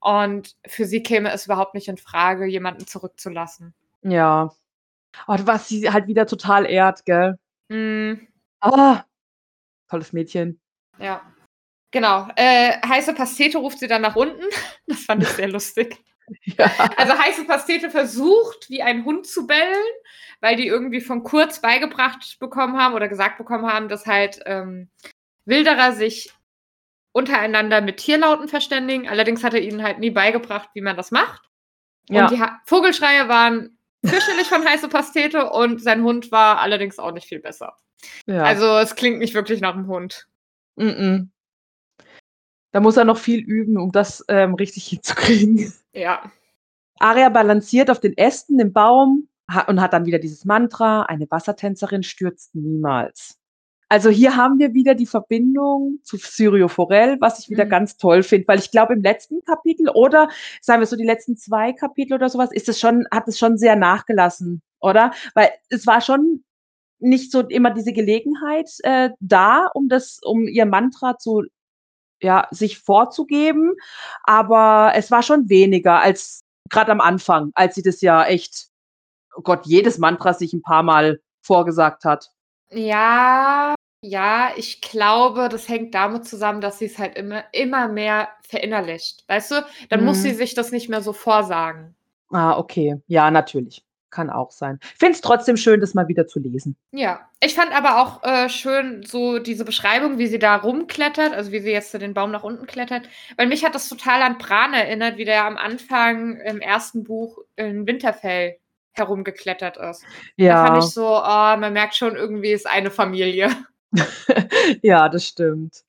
[0.00, 3.74] Und für sie käme es überhaupt nicht in Frage, jemanden zurückzulassen.
[4.02, 4.52] Ja.
[5.26, 7.38] Und was sie halt wieder total ehrt, gell?
[7.68, 8.14] Mm.
[8.60, 9.04] Ah,
[9.88, 10.60] tolles Mädchen.
[10.98, 11.22] Ja.
[11.94, 12.26] Genau.
[12.34, 14.42] Äh, heiße Pastete ruft sie dann nach unten.
[14.86, 15.96] Das fand ich sehr lustig.
[16.44, 16.70] Ja.
[16.96, 19.84] Also heiße Pastete versucht, wie ein Hund zu bellen,
[20.40, 24.88] weil die irgendwie von Kurz beigebracht bekommen haben oder gesagt bekommen haben, dass halt ähm,
[25.44, 26.32] Wilderer sich
[27.12, 29.06] untereinander mit Tierlauten verständigen.
[29.06, 31.42] Allerdings hat er ihnen halt nie beigebracht, wie man das macht.
[32.08, 32.22] Ja.
[32.22, 37.12] Und die ha Vogelschreie waren fürchterlich von heiße Pastete und sein Hund war allerdings auch
[37.12, 37.76] nicht viel besser.
[38.24, 38.44] Ja.
[38.44, 40.26] Also es klingt nicht wirklich nach einem Hund.
[40.76, 41.28] Mm -mm.
[42.74, 45.72] Da muss er noch viel üben, um das ähm, richtig hinzukriegen.
[45.92, 46.28] Ja.
[46.98, 49.28] Aria balanciert auf den Ästen im Baum
[49.68, 53.38] und hat dann wieder dieses Mantra, eine Wassertänzerin stürzt niemals.
[53.88, 57.70] Also hier haben wir wieder die Verbindung zu Syrio Forel, was ich wieder mhm.
[57.70, 60.28] ganz toll finde, weil ich glaube, im letzten Kapitel oder
[60.60, 63.56] sagen wir so die letzten zwei Kapitel oder sowas, ist es schon, hat es schon
[63.56, 65.12] sehr nachgelassen, oder?
[65.34, 66.42] Weil es war schon
[66.98, 71.44] nicht so immer diese Gelegenheit äh, da, um das, um ihr Mantra zu,
[72.20, 73.74] ja, sich vorzugeben,
[74.22, 78.68] aber es war schon weniger als gerade am Anfang, als sie das ja echt,
[79.36, 82.30] oh Gott, jedes Mantra sich ein paar Mal vorgesagt hat.
[82.70, 88.28] Ja, ja, ich glaube, das hängt damit zusammen, dass sie es halt immer, immer mehr
[88.42, 89.24] verinnerlicht.
[89.28, 90.06] Weißt du, dann mhm.
[90.06, 90.36] muss sie mhm.
[90.36, 91.94] sich das nicht mehr so vorsagen.
[92.30, 93.00] Ah, okay.
[93.06, 93.84] Ja, natürlich.
[94.14, 94.78] Kann auch sein.
[94.96, 96.76] Finde es trotzdem schön, das mal wieder zu lesen.
[96.92, 101.50] Ja, ich fand aber auch äh, schön so diese Beschreibung, wie sie da rumklettert, also
[101.50, 103.08] wie sie jetzt den Baum nach unten klettert.
[103.36, 107.38] Weil mich hat das total an Bran erinnert, wie der am Anfang im ersten Buch
[107.56, 108.58] in Winterfell
[108.92, 110.04] herumgeklettert ist.
[110.36, 110.62] Ja.
[110.62, 113.50] Da fand ich so, oh, man merkt schon, irgendwie ist eine Familie.
[114.82, 115.82] ja, das stimmt.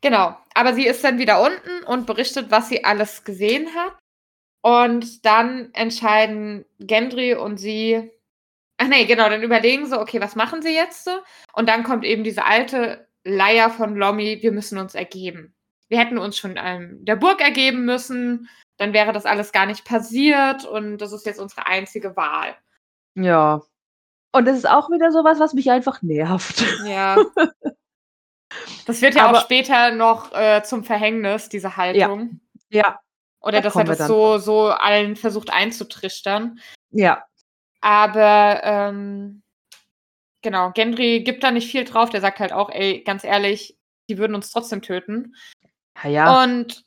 [0.00, 0.36] Genau.
[0.54, 3.94] Aber sie ist dann wieder unten und berichtet, was sie alles gesehen hat.
[4.64, 8.10] Und dann entscheiden Gendry und sie.
[8.78, 11.10] Ach nee, genau, dann überlegen sie, okay, was machen sie jetzt?
[11.52, 15.54] Und dann kommt eben diese alte Leier von Lommi, wir müssen uns ergeben.
[15.88, 18.48] Wir hätten uns schon ähm, der Burg ergeben müssen,
[18.78, 22.56] dann wäre das alles gar nicht passiert und das ist jetzt unsere einzige Wahl.
[23.16, 23.60] Ja.
[24.32, 26.64] Und das ist auch wieder sowas, was mich einfach nervt.
[26.86, 27.18] Ja.
[28.86, 32.40] Das wird ja Aber, auch später noch äh, zum Verhängnis, diese Haltung.
[32.68, 32.82] Ja.
[32.82, 33.00] ja.
[33.44, 36.60] Oder da dass er das so, so allen versucht einzutrichtern.
[36.90, 37.24] Ja.
[37.80, 39.42] Aber ähm,
[40.42, 42.08] genau, Gendry gibt da nicht viel drauf.
[42.08, 43.76] Der sagt halt auch, ey, ganz ehrlich,
[44.08, 45.34] die würden uns trotzdem töten.
[46.02, 46.42] Ja, ja.
[46.42, 46.84] Und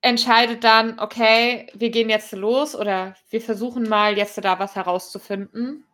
[0.00, 5.84] entscheidet dann, okay, wir gehen jetzt los oder wir versuchen mal jetzt da was herauszufinden,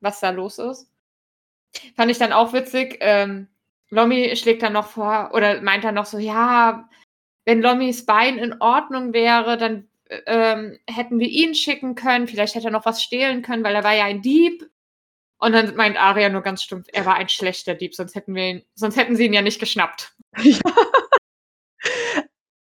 [0.00, 0.90] was da los ist.
[1.96, 2.98] Fand ich dann auch witzig.
[3.00, 3.48] Ähm,
[3.90, 6.88] Lommi schlägt dann noch vor oder meint dann noch so, ja,
[7.48, 9.88] wenn Lommys Bein in Ordnung wäre, dann
[10.26, 13.84] ähm, hätten wir ihn schicken können, vielleicht hätte er noch was stehlen können, weil er
[13.84, 14.68] war ja ein Dieb.
[15.38, 18.50] Und dann meint Aria nur ganz stumpf, er war ein schlechter Dieb, sonst hätten wir
[18.50, 20.14] ihn, sonst hätten sie ihn ja nicht geschnappt.
[20.42, 20.60] Ja.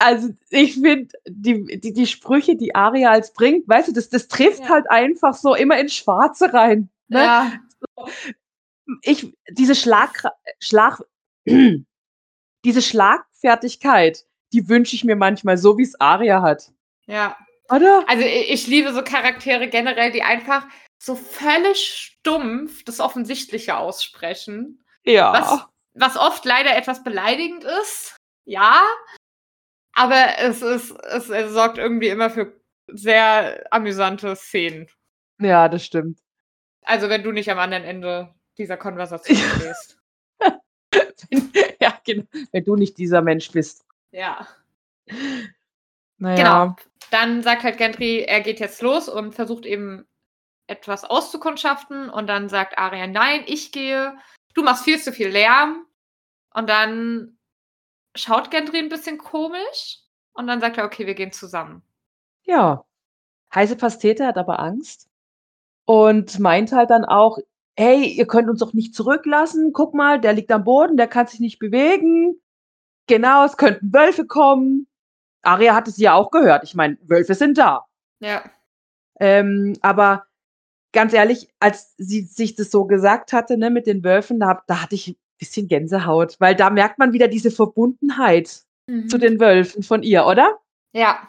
[0.01, 4.29] Also ich finde, die, die, die Sprüche, die Aria als bringt, weißt du, das, das
[4.29, 4.69] trifft ja.
[4.69, 6.89] halt einfach so immer ins Schwarze rein.
[7.09, 7.19] Ne?
[7.19, 7.51] Ja.
[9.01, 10.23] Ich, diese Schlag,
[10.59, 11.01] Schlag,
[11.45, 16.71] diese Schlagfertigkeit, die wünsche ich mir manchmal so, wie es Aria hat.
[17.05, 17.37] Ja.
[17.69, 18.03] Oder?
[18.07, 20.65] Also ich liebe so Charaktere generell, die einfach
[20.97, 24.83] so völlig stumpf das Offensichtliche aussprechen.
[25.03, 25.33] Ja.
[25.33, 28.15] Was, was oft leider etwas beleidigend ist.
[28.45, 28.81] Ja.
[29.93, 34.87] Aber es ist, es, es sorgt irgendwie immer für sehr amüsante Szenen.
[35.39, 36.19] Ja, das stimmt.
[36.83, 39.99] Also wenn du nicht am anderen Ende dieser Konversation stehst.
[41.79, 42.25] ja, genau.
[42.51, 43.85] Wenn du nicht dieser Mensch bist.
[44.11, 44.47] Ja.
[46.17, 46.35] Naja.
[46.35, 46.75] Genau.
[47.11, 50.07] Dann sagt halt Gendry, er geht jetzt los und versucht eben
[50.67, 52.09] etwas auszukundschaften.
[52.09, 54.17] Und dann sagt Arya, nein, ich gehe.
[54.53, 55.85] Du machst viel zu viel Lärm.
[56.53, 57.37] Und dann
[58.15, 59.99] schaut Gendry ein bisschen komisch.
[60.33, 61.81] Und dann sagt er, okay, wir gehen zusammen.
[62.43, 62.85] Ja.
[63.53, 65.07] Heiße Pastete hat aber Angst.
[65.85, 67.39] Und meint halt dann auch,
[67.75, 69.73] hey, ihr könnt uns doch nicht zurücklassen.
[69.73, 72.39] Guck mal, der liegt am Boden, der kann sich nicht bewegen.
[73.09, 74.87] Genau, es könnten Wölfe kommen.
[75.41, 76.63] Aria hat es ja auch gehört.
[76.63, 77.85] Ich meine, Wölfe sind da.
[78.19, 78.43] Ja.
[79.19, 80.27] Ähm, aber
[80.93, 84.83] ganz ehrlich, als sie sich das so gesagt hatte, ne, mit den Wölfen, da, da
[84.83, 89.09] hatte ich ein bisschen Gänsehaut, weil da merkt man wieder diese Verbundenheit mhm.
[89.09, 90.59] zu den Wölfen von ihr, oder?
[90.93, 91.27] Ja.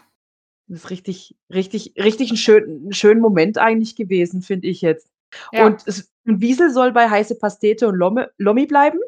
[0.66, 5.08] Das ist richtig, richtig, richtig ein, schön, ein schöner Moment eigentlich gewesen, finde ich jetzt.
[5.50, 5.64] Ja.
[5.64, 7.96] Und, es, und Wiesel soll bei heiße Pastete und
[8.36, 8.98] Lommi bleiben.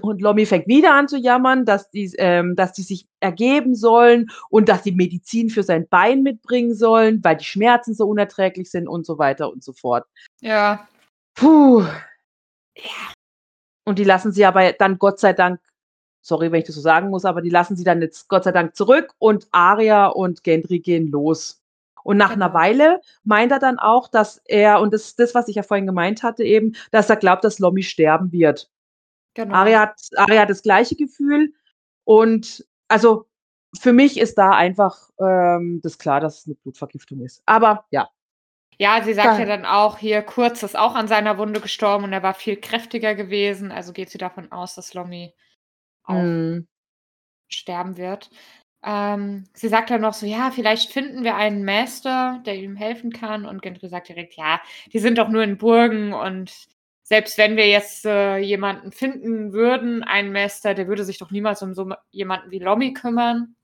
[0.00, 4.30] Und Lommi fängt wieder an zu jammern, dass die, ähm, dass die sich ergeben sollen
[4.50, 8.88] und dass die Medizin für sein Bein mitbringen sollen, weil die Schmerzen so unerträglich sind
[8.88, 10.06] und so weiter und so fort.
[10.40, 10.88] Ja.
[11.34, 11.82] Puh.
[12.76, 13.12] Ja.
[13.84, 15.60] Und die lassen sie aber dann Gott sei Dank,
[16.20, 18.52] sorry, wenn ich das so sagen muss, aber die lassen sie dann jetzt Gott sei
[18.52, 21.62] Dank zurück und Aria und Gendry gehen los.
[22.04, 22.46] Und nach genau.
[22.46, 25.62] einer Weile meint er dann auch, dass er, und das ist das, was ich ja
[25.62, 28.70] vorhin gemeint hatte, eben, dass er glaubt, dass Lommi sterben wird.
[29.34, 29.54] Genau.
[29.54, 31.52] Aria hat, Aria hat das gleiche Gefühl.
[32.04, 33.26] Und also
[33.78, 37.42] für mich ist da einfach ähm, das klar, dass es eine Blutvergiftung ist.
[37.46, 38.08] Aber ja.
[38.80, 42.12] Ja, sie sagt ja dann auch, hier Kurz ist auch an seiner Wunde gestorben und
[42.12, 43.72] er war viel kräftiger gewesen.
[43.72, 45.34] Also geht sie davon aus, dass Lomi
[46.04, 46.66] auch mm.
[47.48, 48.30] sterben wird.
[48.84, 53.12] Ähm, sie sagt dann noch so, ja, vielleicht finden wir einen Master, der ihm helfen
[53.12, 53.46] kann.
[53.46, 54.60] Und Gendry sagt direkt, ja,
[54.92, 56.68] die sind doch nur in Burgen und
[57.08, 61.62] selbst wenn wir jetzt äh, jemanden finden würden, einen Master, der würde sich doch niemals
[61.62, 63.56] um so jemanden wie Lommi kümmern.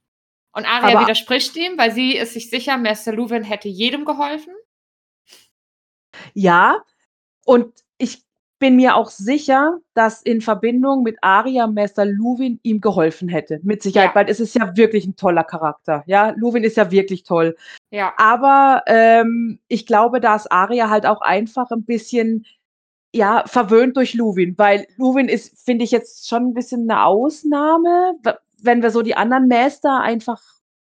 [0.52, 4.54] Und Arya Aber widerspricht ihm, weil sie ist sich sicher, Master Luwin hätte jedem geholfen.
[6.32, 6.80] Ja,
[7.44, 8.22] und ich
[8.58, 13.60] bin mir auch sicher, dass in Verbindung mit Arya Master Luwin ihm geholfen hätte.
[13.62, 14.14] Mit Sicherheit, ja.
[14.14, 16.02] weil es ist ja wirklich ein toller Charakter.
[16.06, 17.56] Ja, Luwin ist ja wirklich toll.
[17.90, 18.14] Ja.
[18.16, 22.46] Aber ähm, ich glaube, dass Arya halt auch einfach ein bisschen
[23.14, 28.14] ja, verwöhnt durch Luwin, weil Luwin ist, finde ich, jetzt schon ein bisschen eine Ausnahme,
[28.60, 30.42] wenn wir so die anderen Master einfach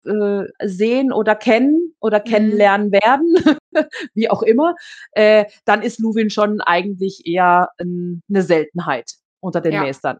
[0.06, 2.24] äh, sehen oder kennen oder mhm.
[2.30, 3.58] kennenlernen werden,
[4.14, 4.76] wie auch immer,
[5.12, 9.82] äh, dann ist Luwin schon eigentlich eher ein, eine Seltenheit unter den ja.
[9.82, 10.20] Maestern.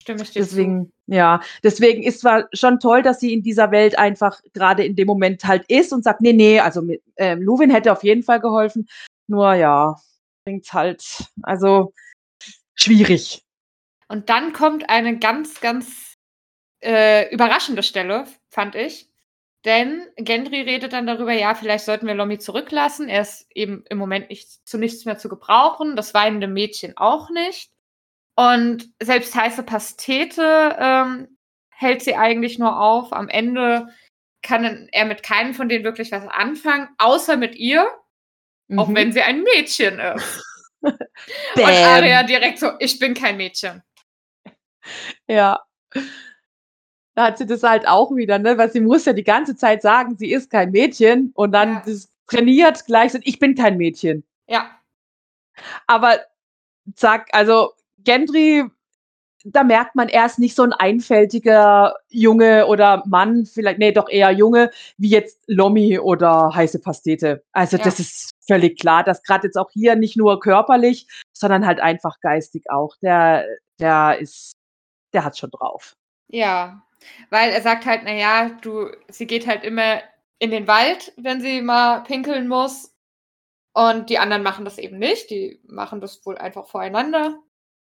[0.00, 1.14] Stimme, deswegen, zu.
[1.14, 5.06] ja, deswegen ist zwar schon toll, dass sie in dieser Welt einfach gerade in dem
[5.06, 8.40] Moment halt ist und sagt, nee, nee, also mit, äh, Luwin hätte auf jeden Fall
[8.40, 8.86] geholfen.
[9.26, 9.96] Nur ja,
[10.44, 11.92] bringt halt, also
[12.74, 13.42] schwierig.
[14.08, 16.14] Und dann kommt eine ganz, ganz
[16.82, 19.08] äh, überraschende Stelle, fand ich.
[19.64, 23.08] Denn Gendry redet dann darüber, ja, vielleicht sollten wir Lomi zurücklassen.
[23.08, 25.96] Er ist eben im Moment nicht, zu nichts mehr zu gebrauchen.
[25.96, 27.70] Das weinende Mädchen auch nicht.
[28.36, 31.38] Und selbst heiße Pastete ähm,
[31.70, 33.14] hält sie eigentlich nur auf.
[33.14, 33.88] Am Ende
[34.42, 37.90] kann er mit keinem von denen wirklich was anfangen, außer mit ihr.
[38.68, 38.78] Mhm.
[38.78, 40.44] Auch wenn sie ein Mädchen ist.
[40.80, 43.82] Und Aria direkt so, ich bin kein Mädchen.
[45.26, 45.62] Ja.
[47.14, 48.58] Da hat sie das halt auch wieder, ne?
[48.58, 51.94] Weil sie muss ja die ganze Zeit sagen, sie ist kein Mädchen und dann ja.
[52.26, 54.24] trainiert gleich so, ich bin kein Mädchen.
[54.46, 54.78] Ja.
[55.86, 56.18] Aber
[56.94, 58.64] zack, also Gendry
[59.44, 64.08] da merkt man, er ist nicht so ein einfältiger Junge oder Mann, vielleicht, nee, doch
[64.08, 67.44] eher Junge, wie jetzt Lommi oder heiße Pastete.
[67.52, 67.84] Also ja.
[67.84, 72.20] das ist völlig klar, dass gerade jetzt auch hier nicht nur körperlich, sondern halt einfach
[72.20, 72.96] geistig auch.
[73.02, 73.46] Der,
[73.78, 74.52] der ist,
[75.12, 75.94] der hat schon drauf.
[76.28, 76.82] Ja,
[77.28, 80.00] weil er sagt halt, naja, du, sie geht halt immer
[80.38, 82.94] in den Wald, wenn sie mal pinkeln muss.
[83.74, 85.30] Und die anderen machen das eben nicht.
[85.30, 87.40] Die machen das wohl einfach voreinander.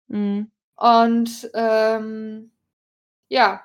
[0.07, 0.49] Mhm.
[0.81, 2.49] Und ähm,
[3.29, 3.61] ja,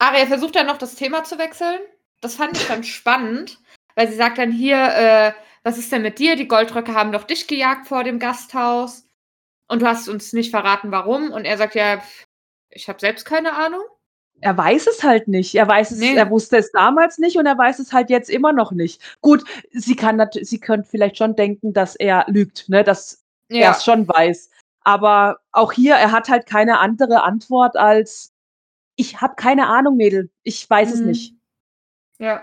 [0.00, 1.78] Aria versucht dann noch das Thema zu wechseln.
[2.20, 3.60] Das fand ich dann spannend,
[3.94, 5.32] weil sie sagt dann hier, äh,
[5.62, 6.34] was ist denn mit dir?
[6.34, 9.06] Die Goldröcke haben doch dich gejagt vor dem Gasthaus.
[9.68, 11.30] Und du hast uns nicht verraten, warum.
[11.30, 12.02] Und er sagt ja,
[12.70, 13.82] ich habe selbst keine Ahnung.
[14.40, 15.54] Er weiß es halt nicht.
[15.54, 16.16] Er weiß es, Nee.
[16.16, 19.00] er wusste es damals nicht und er weiß es halt jetzt immer noch nicht.
[19.20, 23.60] Gut, sie kann natürlich, sie könnte vielleicht schon denken, dass er lügt, ne, dass er
[23.60, 24.50] Ja, es schon weiß.
[24.82, 28.32] Aber auch hier, er hat halt keine andere Antwort als
[28.96, 30.30] ich habe keine Ahnung, Mädel.
[30.42, 31.06] Ich weiß es Mhm.
[31.06, 31.34] nicht.
[32.18, 32.42] ja,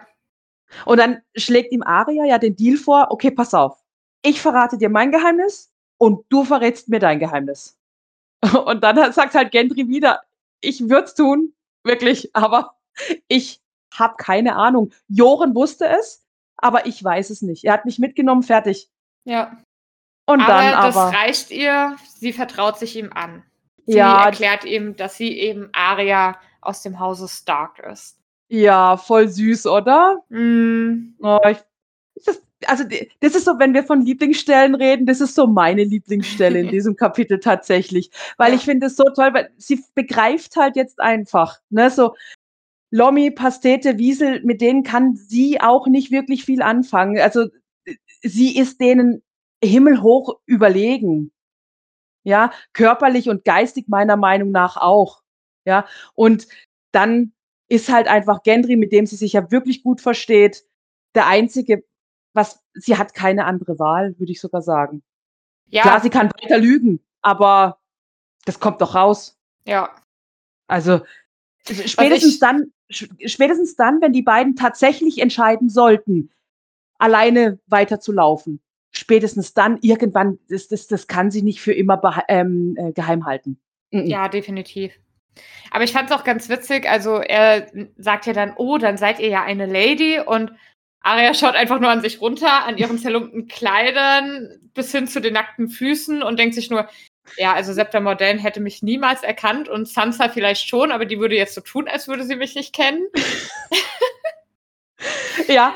[0.86, 3.80] Und dann schlägt ihm Aria ja den Deal vor, okay, pass auf.
[4.24, 7.78] Ich verrate dir mein Geheimnis und du verrätst mir dein Geheimnis.
[8.66, 10.22] Und dann sagt halt Gendry wieder,
[10.62, 12.76] ich würde es tun, wirklich, aber
[13.28, 13.62] ich
[13.94, 14.92] habe keine Ahnung.
[15.08, 16.26] Joren wusste es,
[16.58, 17.64] aber ich weiß es nicht.
[17.66, 18.90] Er hat mich mitgenommen, fertig.
[19.26, 19.58] ja.
[20.28, 21.96] Und aber dann das aber, reicht ihr.
[22.20, 23.44] Sie vertraut sich ihm an.
[23.86, 28.20] Sie ja, erklärt ihm, dass sie eben Aria aus dem Hause Stark ist.
[28.50, 30.22] ja, voll süß, oder?
[30.30, 31.58] Mm, Oh, ich,
[32.26, 32.84] das, also
[33.22, 36.96] das ist so, wenn wir von Lieblingsstellen reden, das ist so meine Lieblingsstelle in diesem
[36.98, 38.56] Kapitel tatsächlich, weil Ja.
[38.56, 42.16] ich finde es so toll, weil sie begreift halt jetzt einfach, ne, so
[42.92, 47.20] Lommi, Pastete, Wiesel, mit denen kann sie auch nicht wirklich viel anfangen.
[47.20, 47.48] Also
[48.24, 49.22] sie ist denen
[49.64, 51.32] himmelhoch überlegen.
[52.24, 55.22] Ja, körperlich und geistig meiner Meinung nach auch.
[55.66, 56.48] Ja, und
[56.92, 57.34] dann
[57.70, 60.66] ist halt einfach Gendry, mit dem sie sich ja wirklich gut versteht,
[61.16, 61.84] der einzige,
[62.34, 65.04] was, sie hat keine andere Wahl, würde ich sogar sagen.
[65.68, 67.80] ja, Klar, sie kann weiter lügen, aber
[68.46, 69.38] das kommt doch raus.
[69.66, 69.94] ja,
[70.68, 71.02] Also
[71.66, 76.32] spätestens ich- dann, spätestens dann, wenn die beiden tatsächlich entscheiden sollten,
[77.00, 78.62] alleine weiterzulaufen,
[78.98, 83.60] spätestens dann irgendwann, das, das, das kann sie nicht für immer ähm, äh, geheim halten.
[83.92, 84.06] Mhm.
[84.06, 84.94] ja, definitiv.
[85.72, 86.90] Aber ich fand es auch ganz witzig.
[86.90, 90.52] Also er sagt ja dann, oh, dann seid ihr ja eine Lady und
[91.02, 95.34] Aria schaut einfach nur an sich runter, an ihren zerlumpten Kleidern bis hin zu den
[95.34, 96.90] nackten Füßen und denkt sich nur,
[97.38, 101.36] ja, also Septa Morden hätte mich niemals erkannt und Sansa vielleicht schon, aber die würde
[101.36, 103.08] jetzt so tun, als würde sie mich nicht kennen.
[105.48, 105.76] Ja,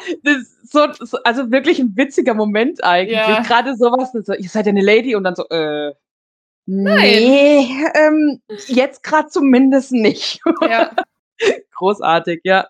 [0.64, 3.18] so, so, also wirklich ein witziger Moment eigentlich.
[3.18, 3.42] Ja.
[3.42, 5.94] Gerade sowas, so, ihr seid ja eine Lady und dann so, äh,
[6.66, 10.40] nee, ähm, jetzt gerade zumindest nicht.
[10.62, 10.92] Ja.
[11.76, 12.68] Großartig, ja.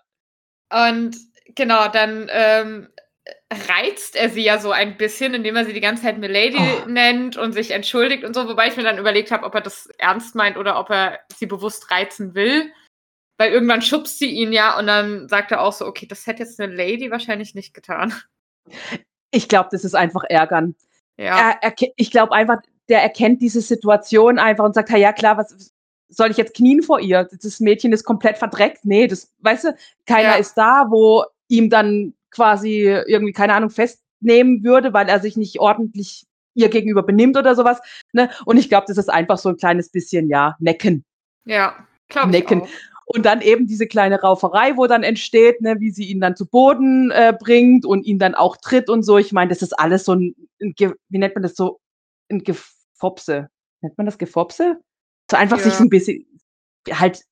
[0.70, 1.16] Und
[1.54, 2.88] genau, dann ähm,
[3.68, 6.88] reizt er sie ja so ein bisschen, indem er sie die ganze Zeit Milady Oh.
[6.88, 9.88] nennt und sich entschuldigt und so, wobei ich mir dann überlegt habe, ob er das
[9.98, 12.72] ernst meint oder ob er sie bewusst reizen will.
[13.42, 16.44] Weil irgendwann schubst sie ihn ja und dann sagt er auch so, okay, das hätte
[16.44, 18.14] jetzt eine Lady wahrscheinlich nicht getan.
[19.32, 20.76] Ich glaube, das ist einfach Ärgern.
[21.16, 25.12] Ja, Er, erke- ich glaube einfach, der erkennt diese Situation einfach und sagt, ja, ja
[25.12, 25.72] klar, was
[26.08, 27.28] soll ich jetzt knien vor ihr?
[27.42, 28.84] Das Mädchen ist komplett verdreckt.
[28.84, 29.76] Nee, das, weißt du,
[30.06, 30.36] keiner Ja.
[30.36, 35.58] ist da, wo ihm dann quasi irgendwie, keine Ahnung, festnehmen würde, weil er sich nicht
[35.58, 37.80] ordentlich ihr gegenüber benimmt oder sowas.
[38.12, 38.30] Ne?
[38.44, 41.04] Und ich glaube, das ist einfach so ein kleines bisschen, ja, necken.
[41.44, 41.74] ja,
[42.08, 42.62] glaube ich Necken.
[42.62, 42.68] auch.
[43.14, 46.46] Und dann eben diese kleine Rauferei, wo dann entsteht, ne, wie sie ihn dann zu
[46.46, 49.18] Boden äh, bringt und ihn dann auch tritt und so.
[49.18, 51.80] Ich meine, das ist alles so ein, ein wie nennt man das so,
[52.30, 53.48] ein Gefopse.
[53.82, 54.78] Nennt man das Gefopse?
[55.30, 55.78] So einfach sich Ja.
[55.78, 56.26] so ein bisschen
[56.90, 57.22] halt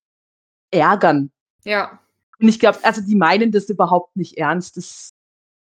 [0.71, 1.31] ärgern.
[1.65, 1.99] Ja,
[2.39, 4.77] Und ich glaube, also die meinen das überhaupt nicht ernst.
[4.77, 5.15] Das,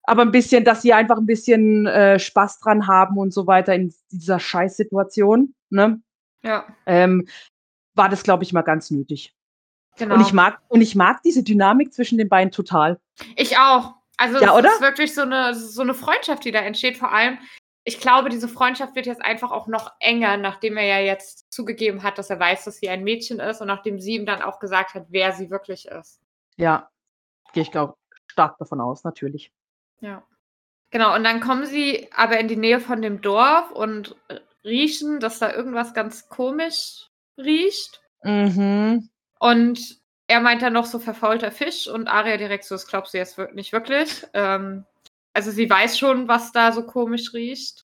[0.03, 3.75] aber ein bisschen, dass sie einfach ein bisschen äh, Spaß dran haben und so weiter
[3.75, 6.01] in dieser Scheißsituation, ne?
[6.43, 7.27] ja, Ähm,
[7.95, 9.33] war das, glaube ich, mal ganz nötig.
[9.97, 10.15] Genau.
[10.15, 12.99] Und ich mag, und ich mag diese Dynamik zwischen den beiden total.
[13.35, 13.95] Ich auch.
[14.17, 14.69] Also Ja, es oder?
[14.69, 16.97] ist wirklich so eine, so eine Freundschaft, die da entsteht.
[16.97, 17.37] Vor allem,
[17.83, 22.03] ich glaube, diese Freundschaft wird jetzt einfach auch noch enger, nachdem er ja jetzt zugegeben
[22.03, 24.59] hat, dass er weiß, dass sie ein Mädchen ist und nachdem sie ihm dann auch
[24.59, 26.19] gesagt hat, wer sie wirklich ist.
[26.57, 26.89] Ja,
[27.53, 27.95] gehe ich glaube
[28.27, 29.51] stark davon aus, natürlich.
[29.99, 30.23] Ja.
[30.89, 34.15] Genau, und dann kommen sie aber in die Nähe von dem Dorf und
[34.63, 38.01] riechen, dass da irgendwas ganz komisch riecht.
[38.23, 39.09] Mhm.
[39.39, 43.17] Und er meint dann noch so verfaulter Fisch und Aria direkt so, das glaubst du
[43.17, 44.25] jetzt nicht wirklich.
[44.33, 44.85] Ähm,
[45.33, 47.85] also sie weiß schon, was da so komisch riecht.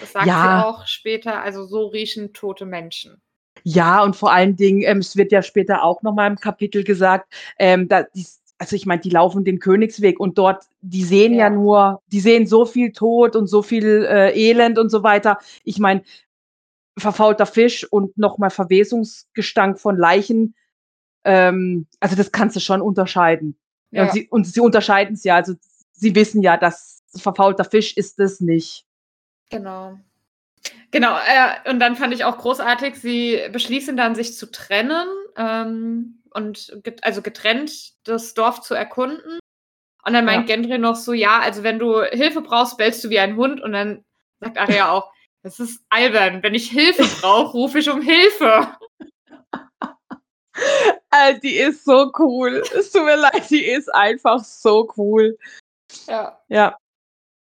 [0.00, 0.42] Das sagt Ja.
[0.42, 1.42] sie auch später.
[1.42, 3.20] Also so riechen tote Menschen.
[3.64, 6.84] Ja, und vor allen Dingen, ähm, es wird ja später auch noch mal im Kapitel
[6.84, 8.26] gesagt, ähm, da, die,
[8.58, 11.50] also ich meine, die laufen den Königsweg und dort, die sehen ja, Ja.
[11.50, 15.38] nur, die sehen so viel Tod und so viel äh, Elend und so weiter.
[15.64, 16.02] Ich meine,
[16.96, 20.54] verfaulter Fisch und nochmal Verwesungsgestank von Leichen,
[21.28, 23.58] ähm, also das kannst du schon unterscheiden.
[23.90, 24.04] Ja.
[24.04, 25.54] Und, sie, und sie unterscheiden es ja, also
[25.92, 28.86] sie wissen ja, dass verfaulter Fisch ist es nicht.
[29.50, 29.98] Genau.
[30.90, 35.06] Genau, äh, und dann fand ich auch großartig, sie beschließen dann, sich zu trennen
[35.36, 39.38] ähm, und get also getrennt das Dorf zu erkunden.
[40.04, 40.56] Und dann meint ja.
[40.56, 43.60] Gendry noch so, ja, also wenn du Hilfe brauchst, bellst du wie ein Hund.
[43.60, 44.04] Und dann
[44.40, 45.12] sagt Arya auch,
[45.42, 46.42] das ist albern.
[46.42, 48.68] Wenn ich Hilfe brauche, rufe ich um Hilfe.
[51.10, 52.62] Also, die ist so cool.
[52.76, 55.38] Es tut mir leid, die ist einfach so cool.
[56.06, 56.38] Ja.
[56.48, 56.76] Ja.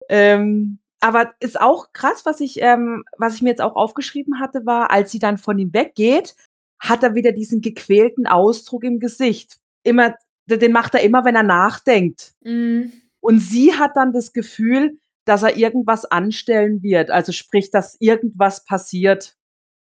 [0.08, 4.66] Ähm, aber ist auch krass, was ich, ähm, was ich mir jetzt auch aufgeschrieben hatte,
[4.66, 6.36] war, als sie dann von ihm weggeht,
[6.78, 9.58] hat er wieder diesen gequälten Ausdruck im Gesicht.
[9.82, 10.14] Immer,
[10.46, 12.34] den macht er immer, wenn er nachdenkt.
[12.42, 12.92] Mhm.
[13.20, 17.10] Und sie hat dann das Gefühl, dass er irgendwas anstellen wird.
[17.10, 19.36] Also sprich, dass irgendwas passiert.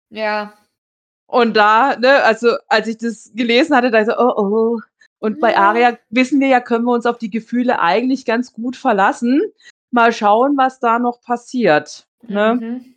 [0.09, 0.53] Ja.
[1.33, 4.79] Und da, ne, also als ich das gelesen hatte, da so, oh oh.
[5.17, 8.75] Und bei Aria wissen wir ja, können wir uns auf die Gefühle eigentlich ganz gut
[8.75, 9.41] verlassen.
[9.89, 12.07] Mal schauen, was da noch passiert.
[12.21, 12.53] Ne?
[12.61, 12.95] Mhm.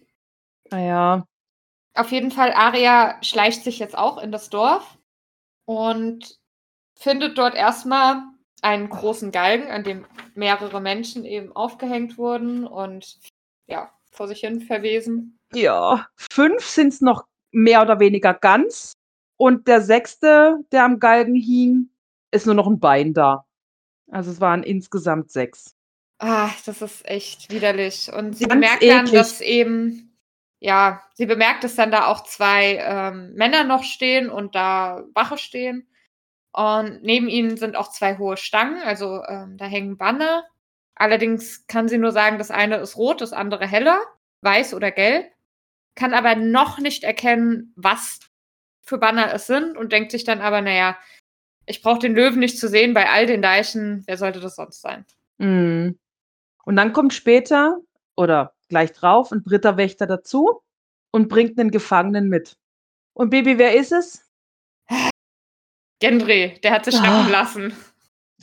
[0.71, 1.27] Naja.
[1.95, 4.99] Auf jeden Fall, Aria schleicht sich jetzt auch in das Dorf
[5.65, 6.37] und
[6.95, 8.23] findet dort erstmal
[8.61, 13.19] einen großen Galgen, an dem mehrere Menschen eben aufgehängt wurden und
[13.67, 15.39] ja, vor sich hin verwesen.
[15.55, 18.93] Ja, fünf sind es noch mehr oder weniger ganz.
[19.37, 21.91] Und der sechste, der am Galgen hing,
[22.31, 23.45] ist nur noch ein Bein da.
[24.11, 25.75] Also es waren insgesamt sechs.
[26.19, 28.11] Ah, das ist echt widerlich.
[28.13, 28.97] Und sie Ganz bemerkt eklig.
[28.97, 30.17] dann, dass eben,
[30.61, 35.37] ja, sie bemerkt, dass dann da auch zwei ähm, Männer noch stehen und da Wache
[35.39, 35.87] stehen.
[36.53, 40.45] Und neben ihnen sind auch zwei hohe Stangen, also ähm, da hängen Banner.
[40.95, 44.01] Allerdings kann sie nur sagen, das eine ist rot, das andere heller,
[44.41, 45.31] weiß oder gelb,
[45.97, 48.21] kann aber noch nicht erkennen, was
[48.83, 50.97] für Banner es sind und denkt sich dann aber, naja,
[51.67, 54.81] ich brauche den Löwen nicht zu sehen bei all den Deichen, wer sollte das sonst
[54.81, 55.05] sein?
[55.39, 55.99] Mm.
[56.65, 57.79] Und dann kommt später
[58.17, 60.63] oder gleich drauf ein dritter Wächter dazu
[61.11, 62.57] und bringt einen Gefangenen mit.
[63.15, 64.31] Und Baby, wer ist es?
[66.01, 67.29] Gendry, der hat sich schrecken ah.
[67.29, 67.75] lassen.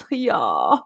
[0.10, 0.86] Ja.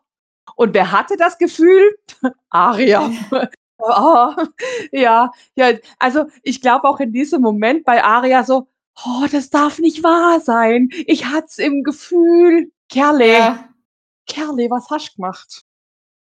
[0.55, 1.97] Und wer hatte das Gefühl?
[2.49, 3.11] Aria.
[3.79, 4.33] oh,
[4.91, 8.67] ja, ja, also ich glaube auch in diesem Moment bei Aria so,
[9.05, 10.89] oh, das darf nicht wahr sein.
[11.05, 12.71] Ich hat's im Gefühl.
[12.89, 13.27] Kerle.
[13.27, 13.69] Ja.
[14.27, 15.61] Kerle, was hast du gemacht?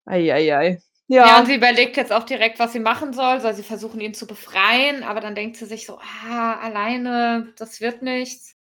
[0.06, 0.80] Eieiei.
[1.08, 1.26] Ja.
[1.26, 3.40] ja, und sie überlegt jetzt auch direkt, was sie machen soll.
[3.40, 5.02] Soll sie versuchen, ihn zu befreien?
[5.02, 8.56] Aber dann denkt sie sich so, ah, alleine, das wird nichts.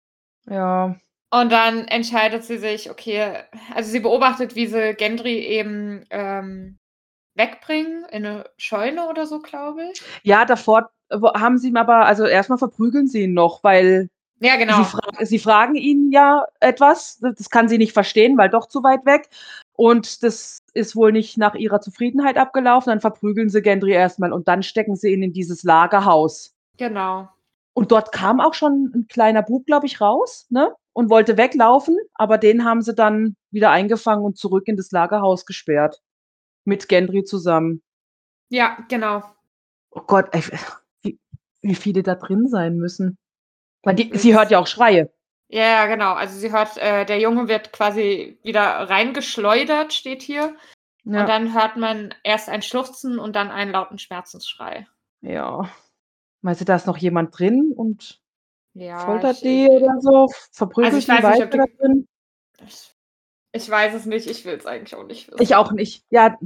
[0.49, 0.97] Ja.
[1.30, 6.80] Und dann entscheidet sie sich, okay, also sie beobachtet, wie sie Gendry eben ähm,
[7.35, 10.03] wegbringen in eine Scheune oder so, glaube ich.
[10.22, 14.09] Ja, davor haben sie ihn aber, also erstmal verprügeln sie ihn noch, weil
[14.43, 14.78] ja, genau.
[14.78, 18.83] Sie, fra sie, fragen ihn ja etwas, das kann sie nicht verstehen, weil doch zu
[18.83, 19.28] weit weg.
[19.74, 22.91] Und das ist wohl nicht nach ihrer Zufriedenheit abgelaufen.
[22.91, 26.55] Dann verprügeln sie Gendry erstmal und dann stecken sie ihn in dieses Lagerhaus.
[26.78, 27.28] Genau.
[27.74, 30.74] Und dort kam auch schon ein kleiner Bub, glaube ich, raus, ne?
[30.93, 35.47] Und wollte weglaufen, aber den haben sie dann wieder eingefangen und zurück in das Lagerhaus
[35.47, 36.01] gesperrt.
[36.64, 37.82] Mit Gendry zusammen.
[38.48, 39.22] Ja, genau.
[39.90, 40.42] Oh Gott, ey,
[41.02, 41.18] wie,
[41.62, 43.18] wie viele da drin sein müssen.
[43.82, 45.11] Weil die, sie hört ja auch Schreie.
[45.48, 46.12] Ja, genau.
[46.12, 50.54] Also sie hört, äh, der Junge wird quasi wieder reingeschleudert, steht hier.
[51.04, 51.20] Ja.
[51.20, 54.86] Und dann hört man erst ein Schluchzen und dann einen lauten Schmerzensschrei.
[55.22, 55.68] Ja.
[56.42, 58.20] Meinst du, da ist noch jemand drin und
[58.74, 60.28] ja, foltert ich, die oder so?
[60.52, 62.06] Verprügelt also die weiter da drin?
[63.53, 64.28] Ich weiß es nicht.
[64.28, 65.42] Ich will es eigentlich auch nicht wissen.
[65.42, 66.05] Ich auch nicht.
[66.11, 66.38] Ja.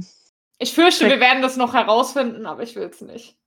[0.57, 3.37] Ich fürchte, wir werden das noch herausfinden, aber ich will es nicht.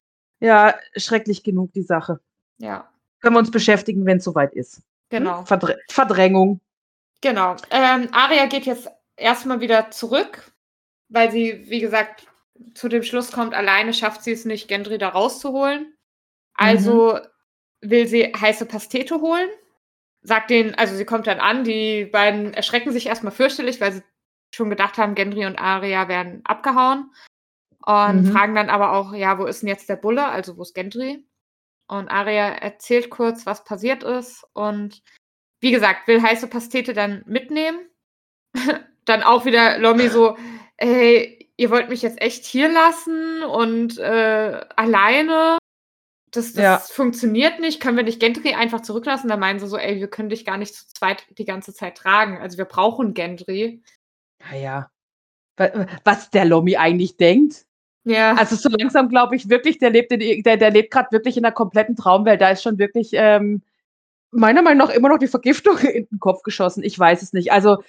[0.40, 2.20] Ja, schrecklich genug, die Sache.
[2.58, 2.88] Ja.
[3.20, 4.82] Können wir uns beschäftigen, wenn es soweit ist.
[5.08, 5.44] Genau.
[5.44, 6.60] Verdr Verdrängung.
[7.20, 7.56] Genau.
[7.70, 10.52] Ähm, Aria geht jetzt erstmal wieder zurück,
[11.08, 12.26] weil sie, wie gesagt,
[12.74, 15.94] zu dem Schluss kommt, alleine schafft sie es nicht, Gendry da rauszuholen.
[16.54, 17.14] Also
[17.82, 17.90] mhm.
[17.90, 19.48] will sie heiße Pastete holen.
[20.22, 24.02] Sagt denen, also sie kommt dann an, die beiden erschrecken sich erstmal fürchterlich, weil sie
[24.54, 27.10] schon gedacht haben, Gendry und Aria werden abgehauen.
[27.84, 28.32] Und mhm.
[28.32, 30.26] fragen dann aber auch, ja, wo ist denn jetzt der Bulle?
[30.26, 31.24] Also wo ist Gendry?
[31.86, 34.44] Und Aria erzählt kurz, was passiert ist.
[34.52, 35.02] Und
[35.60, 37.80] wie gesagt, will heiße Pastete dann mitnehmen.
[39.04, 40.36] dann auch wieder Lomi so,
[40.76, 45.58] ey, ihr wollt mich jetzt echt hier lassen und äh, alleine.
[46.30, 46.78] Das, das ja.
[46.78, 47.80] funktioniert nicht.
[47.80, 49.28] Können wir nicht Gendry einfach zurücklassen?
[49.28, 51.96] Da meinen sie so, ey, wir können dich gar nicht zu zweit die ganze Zeit
[51.96, 52.38] tragen.
[52.38, 53.82] Also wir brauchen Gendry.
[54.50, 54.90] Naja.
[56.04, 57.64] Was der Lomi eigentlich denkt?
[58.04, 58.34] Ja.
[58.34, 61.44] Also so langsam glaube ich wirklich, der lebt, in, der, der lebt gerade wirklich in
[61.44, 62.40] einer kompletten Traumwelt.
[62.40, 63.62] Da ist schon wirklich ähm,
[64.30, 66.82] meiner Meinung nach immer noch die Vergiftung in den Kopf geschossen.
[66.82, 67.52] Ich weiß es nicht.
[67.52, 67.82] Also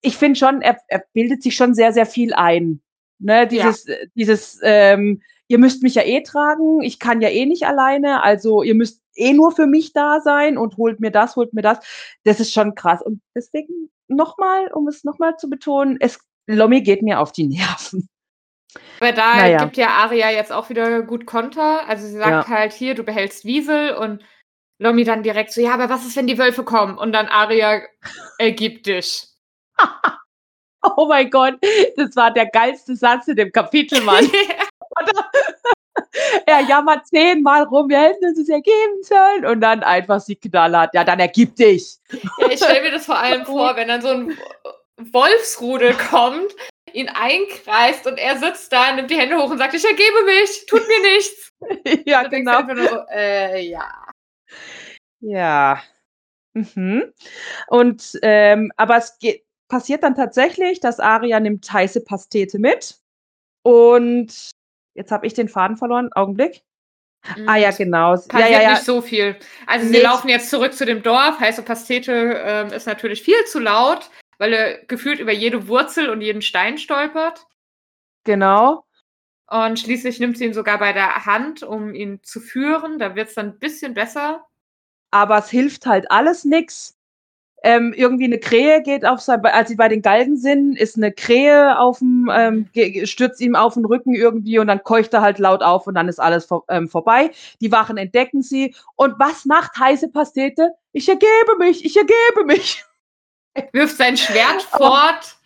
[0.00, 2.80] ich finde schon, er, er bildet sich schon sehr, sehr viel ein.
[3.18, 3.94] Ne, dieses, ja.
[4.16, 8.62] dieses, ähm, ihr müsst mich ja eh tragen, ich kann ja eh nicht alleine, also
[8.62, 11.78] ihr müsst eh nur für mich da sein und holt mir das, holt mir das.
[12.24, 13.02] Das ist schon krass.
[13.02, 18.08] Und deswegen nochmal, um es nochmal zu betonen, es, Lommi geht mir auf die Nerven.
[19.00, 19.64] Aber da naja.
[19.64, 21.86] gibt ja Aria jetzt auch wieder gut Konter.
[21.88, 22.48] Also sie sagt ja.
[22.48, 24.22] halt hier, du behältst Wiesel und
[24.78, 26.96] Lomi dann direkt so, ja, aber was ist, wenn die Wölfe kommen?
[26.98, 27.82] Und dann Aria
[28.38, 29.28] ergibt dich.
[30.96, 31.54] oh mein Gott,
[31.96, 34.28] das war der geilste Satz in dem Kapitel, Mann.
[36.46, 39.46] er jammert zehnmal rum, wir hätten uns das ergeben sollen.
[39.46, 40.90] Und dann einfach sie knallert.
[40.94, 41.96] Ja, dann ergib dich.
[42.38, 44.38] Ja, ich stelle mir das vor allem vor, wenn dann so ein
[44.96, 46.54] Wolfsrudel kommt,
[46.92, 50.66] ihn einkreist und er sitzt da, nimmt die Hände hoch und sagt, ich ergebe mich,
[50.66, 51.52] tut mir nichts.
[52.06, 52.60] ja, genau.
[52.66, 54.04] So, äh, ja.
[55.20, 55.82] Ja.
[56.54, 57.12] Mhm.
[57.68, 62.98] Und ähm, aber es geht, passiert dann tatsächlich, dass Aria nimmt heiße Pastete mit.
[63.62, 64.51] Und
[64.94, 66.12] jetzt habe ich den Faden verloren.
[66.12, 66.62] Augenblick.
[67.36, 67.48] Mhm.
[67.48, 68.12] Ah ja, genau.
[68.12, 68.70] Passiert ja, ja, ja.
[68.72, 69.36] nicht so viel.
[69.66, 71.38] Also sie laufen jetzt zurück zu dem Dorf.
[71.38, 76.20] Heiße Pastete ähm, ist natürlich viel zu laut, weil er gefühlt über jede Wurzel und
[76.20, 77.46] jeden Stein stolpert.
[78.24, 78.84] Genau.
[79.48, 82.98] Und schließlich nimmt sie ihn sogar bei der Hand, um ihn zu führen.
[82.98, 84.46] Da wird es dann ein bisschen besser.
[85.10, 86.96] Aber es hilft halt alles nichts
[87.64, 91.12] ähm, irgendwie eine Krähe geht auf sein, als sie bei den Galgen sind, ist eine
[91.12, 92.68] Krähe auf dem, ähm,
[93.04, 96.08] stürzt ihm auf den Rücken irgendwie und dann keucht er halt laut auf und dann
[96.08, 97.30] ist alles vor, ähm, vorbei.
[97.60, 98.74] Die Wachen entdecken sie.
[98.96, 100.72] Und was macht heiße Pastete?
[100.92, 102.84] Ich ergebe mich, ich ergebe mich.
[103.72, 105.36] Wirft sein Schwert fort.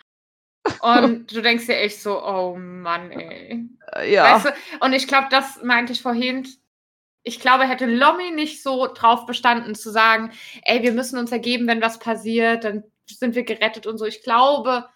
[0.80, 3.68] Und du denkst dir echt so, oh Mann, ey.
[4.10, 4.34] Ja.
[4.34, 6.48] Weißt du, und ich glaube, das meinte ich vorhin,
[7.26, 10.30] ich glaube, hätte Lommi nicht so drauf bestanden zu sagen,
[10.62, 14.04] ey, wir müssen uns ergeben, wenn was passiert, dann sind wir gerettet und so.
[14.04, 14.88] Ich glaube,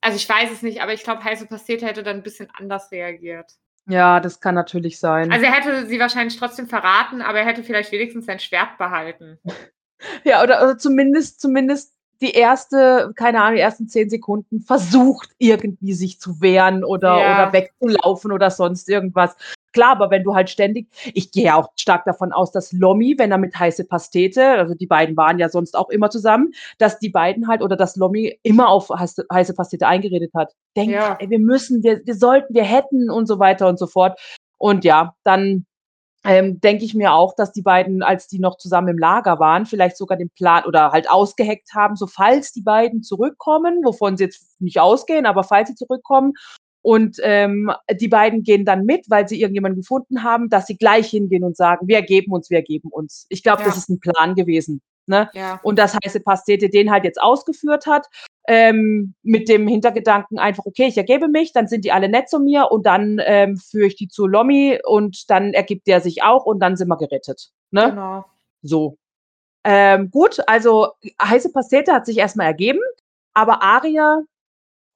[0.00, 2.90] also ich weiß es nicht, aber ich glaube, heiße Pastete hätte dann ein bisschen anders
[2.90, 3.52] reagiert.
[3.86, 5.30] Ja, das kann natürlich sein.
[5.30, 9.38] Also er hätte sie wahrscheinlich trotzdem verraten, aber er hätte vielleicht wenigstens sein Schwert behalten.
[10.22, 15.94] Ja, oder, oder zumindest, zumindest die erste, keine Ahnung, die ersten zehn Sekunden versucht, irgendwie
[15.94, 17.34] sich zu wehren oder, ja.
[17.34, 19.34] oder wegzulaufen oder sonst irgendwas.
[19.74, 23.32] Klar, aber wenn du halt ständig, ich gehe auch stark davon aus, dass Lommi, wenn
[23.32, 27.10] er mit heiße Pastete, also die beiden waren ja sonst auch immer zusammen, dass die
[27.10, 30.54] beiden halt oder dass Lommi immer auf heiße, Pastete eingeredet hat.
[30.76, 31.16] Denkt, ja.
[31.18, 34.18] ey, wir müssen, wir, wir sollten, wir hätten und so weiter und so fort.
[34.58, 35.66] Und ja, dann
[36.24, 39.66] ähm, denke ich mir auch, dass die beiden, als die noch zusammen im Lager waren,
[39.66, 44.24] vielleicht sogar den Plan oder halt ausgeheckt haben, so falls die beiden zurückkommen, wovon sie
[44.24, 46.34] jetzt nicht ausgehen, aber falls sie zurückkommen
[46.84, 51.08] und ähm, die beiden gehen dann mit, weil sie irgendjemanden gefunden haben, dass sie gleich
[51.08, 53.24] hingehen und sagen, wir ergeben uns, wir ergeben uns.
[53.30, 53.68] Ich glaube, ja.
[53.68, 54.82] das ist ein Plan gewesen.
[55.06, 55.30] Ne?
[55.32, 55.60] Ja.
[55.62, 58.06] Und das heiße Pastete den halt jetzt ausgeführt hat,
[58.48, 62.38] ähm, mit dem Hintergedanken einfach, okay, ich ergebe mich, dann sind die alle nett zu
[62.38, 66.44] mir und dann ähm, führe ich die zu Lommi und dann ergibt der sich auch
[66.44, 67.48] und dann sind wir gerettet.
[67.70, 67.88] Ne?
[67.88, 68.26] Genau.
[68.60, 68.98] So.
[69.64, 70.88] Ähm, gut, also
[71.22, 72.80] heiße Pastete hat sich erstmal ergeben,
[73.32, 74.20] aber Aria,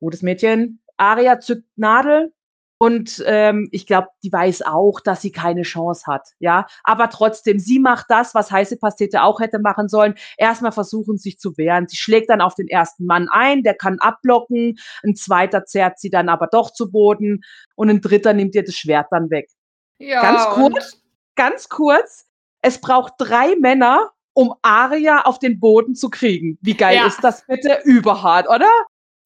[0.01, 2.33] gutes Mädchen, Aria zückt Nadel
[2.81, 6.29] und ähm, ich glaube, die weiß auch, dass sie keine Chance hat.
[6.39, 10.15] Ja, aber trotzdem, sie macht das, was heiße Pastete auch hätte machen sollen.
[10.37, 11.89] Erstmal versuchen, sich zu wehren.
[11.89, 14.79] Sie schlägt dann auf den ersten Mann ein, der kann abblocken.
[15.03, 17.43] Ein zweiter zerrt sie dann aber doch zu Boden
[17.75, 19.51] und ein dritter nimmt ihr das Schwert dann weg.
[19.99, 21.03] Ja, ganz kurz,
[21.35, 22.27] ganz kurz.
[22.63, 26.59] Es braucht drei Männer, um Aria auf den Boden zu kriegen.
[26.61, 27.07] Wie geil ja.
[27.09, 27.81] ist das bitte?
[27.83, 28.71] Überhart, oder?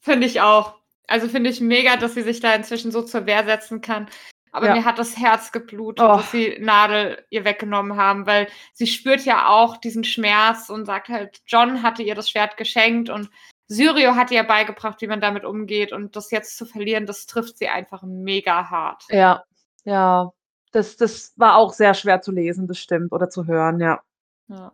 [0.00, 0.81] Finde ich auch.
[1.12, 4.08] Also finde ich mega, dass sie sich da inzwischen so zur Wehr setzen kann.
[4.50, 4.76] Aber ja.
[4.76, 6.16] mir hat das Herz geblutet, oh.
[6.16, 11.10] dass sie Nadel ihr weggenommen haben, weil sie spürt ja auch diesen Schmerz und sagt
[11.10, 13.28] halt, John hatte ihr das Schwert geschenkt und
[13.68, 15.92] Syrio hat ihr beigebracht, wie man damit umgeht.
[15.92, 19.04] Und das jetzt zu verlieren, das trifft sie einfach mega hart.
[19.10, 19.44] Ja,
[19.84, 20.32] ja.
[20.72, 24.00] Das, das war auch sehr schwer zu lesen, das stimmt, oder zu hören, ja.
[24.48, 24.72] ja.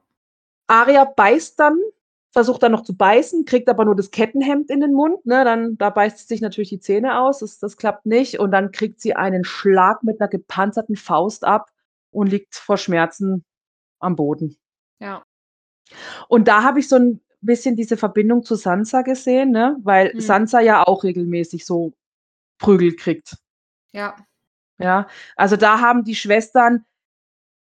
[0.68, 1.76] Aria beißt dann
[2.30, 5.24] versucht dann noch zu beißen, kriegt aber nur das Kettenhemd in den Mund.
[5.24, 5.44] Ne?
[5.44, 8.38] Dann, da beißt sie sich natürlich die Zähne aus, das, das klappt nicht.
[8.38, 11.70] Und dann kriegt sie einen Schlag mit einer gepanzerten Faust ab
[12.10, 13.44] und liegt vor Schmerzen
[13.98, 14.56] am Boden.
[15.00, 15.22] Ja.
[16.28, 19.76] Und da habe ich so ein bisschen diese Verbindung zu Sansa gesehen, ne?
[19.82, 20.20] weil hm.
[20.20, 21.94] Sansa ja auch regelmäßig so
[22.58, 23.36] Prügel kriegt.
[23.92, 24.16] Ja.
[24.80, 26.84] Ja, also da haben die Schwestern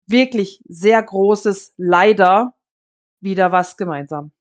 [0.05, 2.53] wirklich sehr großes Leider
[3.19, 4.31] wieder was gemeinsam.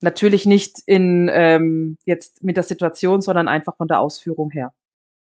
[0.00, 4.72] Natürlich nicht in ähm, jetzt mit der Situation, sondern einfach von der Ausführung her.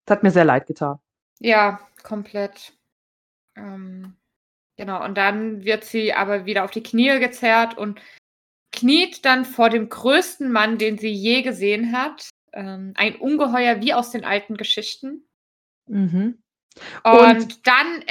[0.06, 1.00] Das hat mir sehr leid getan.
[1.40, 2.74] Ja, komplett.
[3.56, 4.16] Ähm,
[4.78, 8.00] genau, und dann wird sie aber wieder auf die Knie gezerrt und
[8.72, 12.30] kniet dann vor dem größten Mann, den sie je gesehen hat.
[12.54, 15.28] Ähm, ein Ungeheuer wie aus den alten Geschichten.
[15.88, 16.43] Mhm.
[17.04, 18.04] Und, Und- dann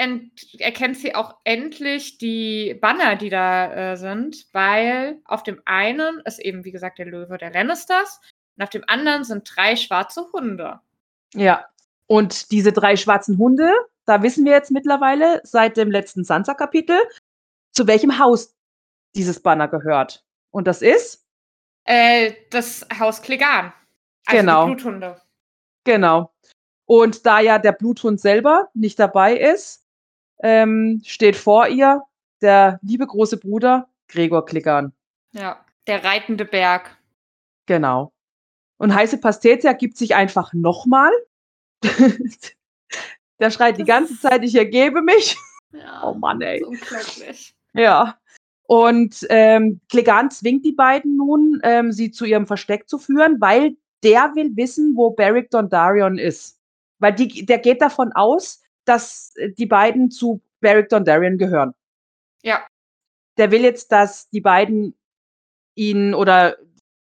[0.59, 6.39] erkennt sie auch endlich die Banner, die da äh, sind, weil auf dem einen ist
[6.39, 8.21] eben, wie gesagt, der Löwe der Lannisters
[8.57, 10.81] und auf dem anderen sind drei schwarze Hunde.
[11.35, 11.67] Ja.
[12.07, 13.73] Und diese drei schwarzen Hunde,
[14.05, 16.99] da wissen wir jetzt mittlerweile seit dem letzten Sansa-Kapitel,
[17.73, 18.55] zu welchem Haus
[19.15, 20.25] dieses Banner gehört.
[20.51, 21.25] Und das ist,
[21.85, 23.73] Äh, das Haus Klegan.
[24.27, 24.67] Also Genau.
[24.69, 25.21] die Bluthunde.
[25.85, 26.33] genau.
[26.87, 29.85] Und da ja der Bluthund selber nicht dabei ist,
[30.43, 32.03] ähm, steht vor ihr
[32.41, 34.93] der liebe große Bruder Gregor Klickan.
[35.33, 36.97] Ja, der reitende Berg.
[37.66, 38.12] Genau.
[38.78, 41.12] Und heiße Pastetia gibt sich einfach nochmal.
[43.41, 45.37] der schreit die ganze Zeit, ich ergebe mich.
[45.72, 46.62] Ja, Oh Mann, ey.
[46.62, 47.55] unglaublich.
[47.74, 48.18] Ja.
[48.66, 53.76] Und ähm, Clegane zwingt die beiden nun, ähm, sie zu ihrem Versteck zu führen, weil
[54.03, 56.59] der will wissen, wo Beric Dondarrion ist.
[57.03, 61.74] Weil die, der geht davon aus, dass äh, die beiden zu Beric Dondarrion gehören.
[62.42, 62.64] Ja,
[63.36, 64.94] Der will jetzt, dass die beiden
[65.74, 66.57] ihn oder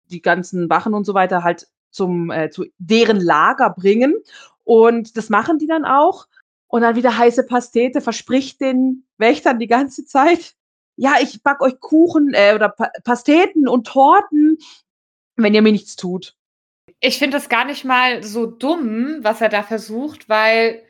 [0.08, 4.16] die ganzen Wachen und so weiter halt zum, äh, zu deren Lager bringen.
[4.66, 6.28] Und das machen die dann auch.
[6.68, 10.56] Und dann wieder heiße Pastete verspricht den Wächtern die ganze Zeit,
[10.98, 14.58] ja, ich back euch Kuchen äh, oder pa Pasteten und Torten,
[15.38, 16.36] wenn ihr mir nichts tut.
[17.06, 20.84] Ich finde das gar nicht mal so dumm, was er da versucht, weil,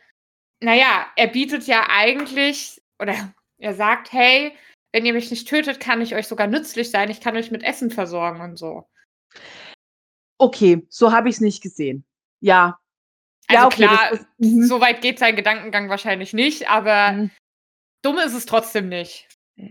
[0.61, 4.55] naja, er bietet ja eigentlich, oder er sagt, hey,
[4.93, 7.63] wenn ihr mich nicht tötet, kann ich euch sogar nützlich sein, ich kann euch mit
[7.63, 8.88] Essen versorgen und so.
[10.38, 12.05] Okay, so habe ich es nicht gesehen.
[12.39, 12.80] Ja.
[13.47, 14.63] Also ja, okay, klar, das, das, mhm.
[14.63, 17.32] so weit geht sein Gedankengang wahrscheinlich nicht, aber Mhm.
[18.01, 19.28] dumm ist es trotzdem nicht.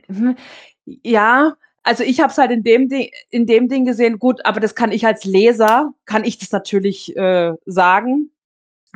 [0.08, 0.36] Mhm.
[0.84, 4.58] Ja, also ich habe es halt in dem, Ding, in dem Ding gesehen, gut, aber
[4.58, 8.30] das kann ich als Leser, kann ich das natürlich äh, sagen.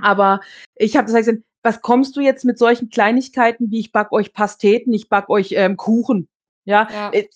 [0.00, 0.40] Aber
[0.74, 4.10] ich habe das halt gesehen, was kommst du jetzt mit solchen Kleinigkeiten, wie ich back
[4.12, 6.28] euch Pasteten, ich back euch ähm, Kuchen?
[6.64, 7.10] Ja, Ja.
[7.12, 7.28] äh,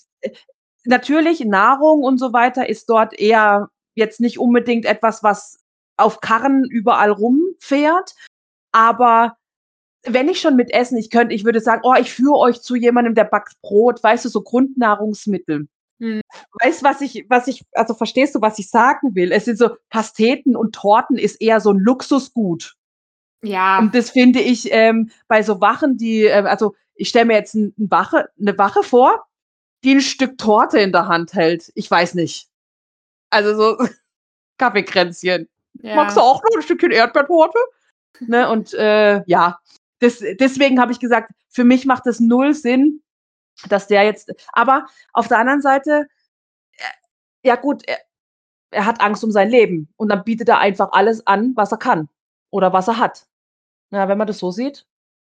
[0.85, 5.59] natürlich Nahrung und so weiter ist dort eher jetzt nicht unbedingt etwas, was
[5.97, 8.15] auf Karren überall rumfährt,
[8.73, 9.37] aber
[10.05, 12.75] wenn ich schon mit Essen, ich könnte, ich würde sagen, oh, ich führe euch zu
[12.75, 15.69] jemandem, der backt Brot, weißt du, so Grundnahrungsmittel.
[16.01, 16.21] Hm.
[16.61, 19.31] Weißt du, was ich, was ich, also verstehst du, was ich sagen will?
[19.31, 22.75] Es sind so Pasteten und Torten ist eher so ein Luxusgut.
[23.45, 27.35] Ja, Und das finde ich ähm, bei so Wachen, die, äh, also ich stelle mir
[27.35, 29.27] jetzt ein, ein Wache, eine Wache vor,
[29.85, 31.73] die ein Stück Torte in der Hand hält.
[31.75, 32.49] Ich weiß nicht.
[33.31, 33.87] Also so
[34.59, 35.49] Kaffeekränzchen.
[35.83, 35.97] ja.
[35.97, 37.59] Magst du auch noch ein Stückchen Erdbeertorte?
[38.21, 39.59] Ne, und äh, ja,
[40.03, 43.03] das, deswegen habe ich gesagt, für mich macht es null Sinn,
[43.69, 44.33] dass der jetzt.
[44.53, 46.09] Aber auf der anderen Seite,
[46.73, 47.99] äh, ja gut, er,
[48.71, 51.79] er hat Angst um sein Leben und dann bietet er einfach alles an, was er
[51.79, 52.09] kann
[52.51, 53.27] oder was er hat.
[53.91, 54.87] Ja, wenn man das so sieht,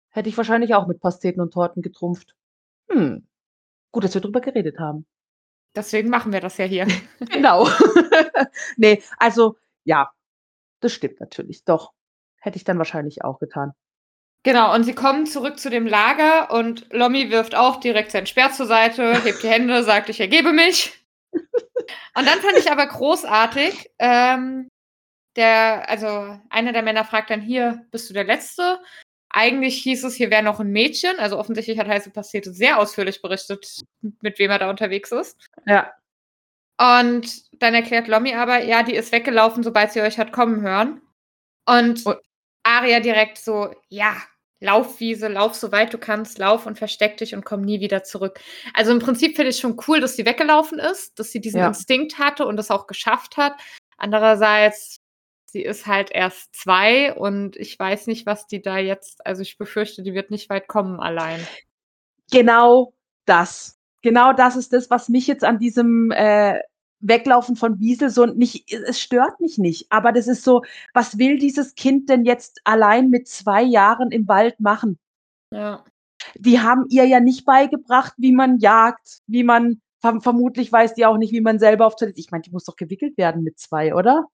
[0.10, 2.36] hätte ich wahrscheinlich auch mit Pasteten und Torten getrumpft.
[2.90, 3.28] Hm.
[3.92, 5.06] Gut, dass wir drüber geredet haben.
[5.76, 6.88] Deswegen machen wir das ja hier.
[7.32, 7.68] Genau.
[8.78, 10.12] nee, also ja,
[10.80, 11.64] das stimmt natürlich.
[11.64, 11.94] Doch.
[12.40, 13.74] Hätte ich dann wahrscheinlich auch getan.
[14.44, 18.52] Genau, und sie kommen zurück zu dem Lager und Lommi wirft auch direkt sein Speer
[18.52, 21.00] zur Seite, hebt die Hände, sagt, ich ergebe mich.
[22.16, 24.70] Und dann fand ich aber großartig, ähm,
[25.36, 28.80] der, also einer der Männer fragt dann hier, bist du der Letzte?
[29.30, 31.18] Eigentlich hieß es, hier wäre noch ein Mädchen.
[31.20, 33.82] Also offensichtlich hat Heiße Pastete sehr ausführlich berichtet,
[34.22, 35.38] mit wem er da unterwegs ist.
[35.66, 35.92] Ja.
[36.80, 41.02] Und dann erklärt Lommi aber, ja, die ist weggelaufen, sobald sie euch hat kommen hören.
[41.68, 42.20] Und Und-
[42.64, 44.16] Aria direkt so, ja,
[44.64, 48.04] lauf, Wiese, lauf so weit du kannst, lauf und versteck dich und komm nie wieder
[48.04, 48.40] zurück.
[48.74, 51.68] Also im Prinzip finde ich schon cool, dass sie weggelaufen ist, dass sie diesen Ja.
[51.68, 53.54] Instinkt hatte und das auch geschafft hat.
[53.98, 54.98] Andererseits,
[55.46, 59.58] sie ist halt erst zwei und ich weiß nicht, was die da jetzt, also ich
[59.58, 61.46] befürchte, die wird nicht weit kommen allein.
[62.32, 62.94] Genau
[63.26, 63.78] das.
[64.02, 66.60] Genau das ist das, was mich jetzt an diesem äh,
[67.04, 71.38] Weglaufen von Wiesel so nicht, es stört mich nicht, aber das ist so, was will
[71.38, 74.98] dieses Kind denn jetzt allein mit zwei Jahren im Wald machen?
[75.52, 75.84] Ja.
[76.36, 81.06] Die haben ihr ja nicht beigebracht, wie man jagt, wie man, verm vermutlich weiß die
[81.06, 83.60] auch nicht, wie man selber auf Toilette, ich meine, die muss doch gewickelt werden mit
[83.60, 84.28] zwei, oder?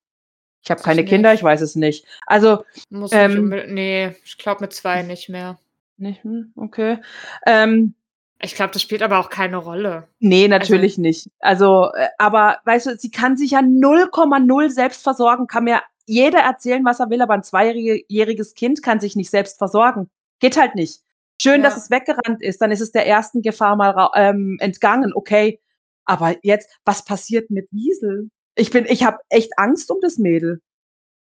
[0.63, 2.05] Ich habe keine ich Kinder, ich weiß es nicht.
[2.25, 5.57] Also, Muss Ähm, nee, ich glaube mit zwei nicht mehr.
[5.97, 6.99] nicht, hm, okay.
[7.45, 7.95] Ähm,
[8.41, 10.07] Ich glaube, das spielt aber auch keine Rolle.
[10.19, 11.29] Nee, natürlich nicht.
[11.39, 16.39] Also, äh, aber weißt du, sie kann sich ja 0,0 selbst versorgen, kann mir jeder
[16.39, 20.09] erzählen, was er will, aber ein zweijähriges Kind kann sich nicht selbst versorgen.
[20.39, 21.01] Geht halt nicht.
[21.41, 21.69] Schön, Ja.
[21.69, 25.59] dass es weggerannt ist, dann ist es der ersten Gefahr mal ähm, entgangen, okay.
[26.05, 28.29] Aber jetzt, was passiert mit Wiesel?
[28.55, 30.61] Ich bin, ich habe echt Angst um das Mädel.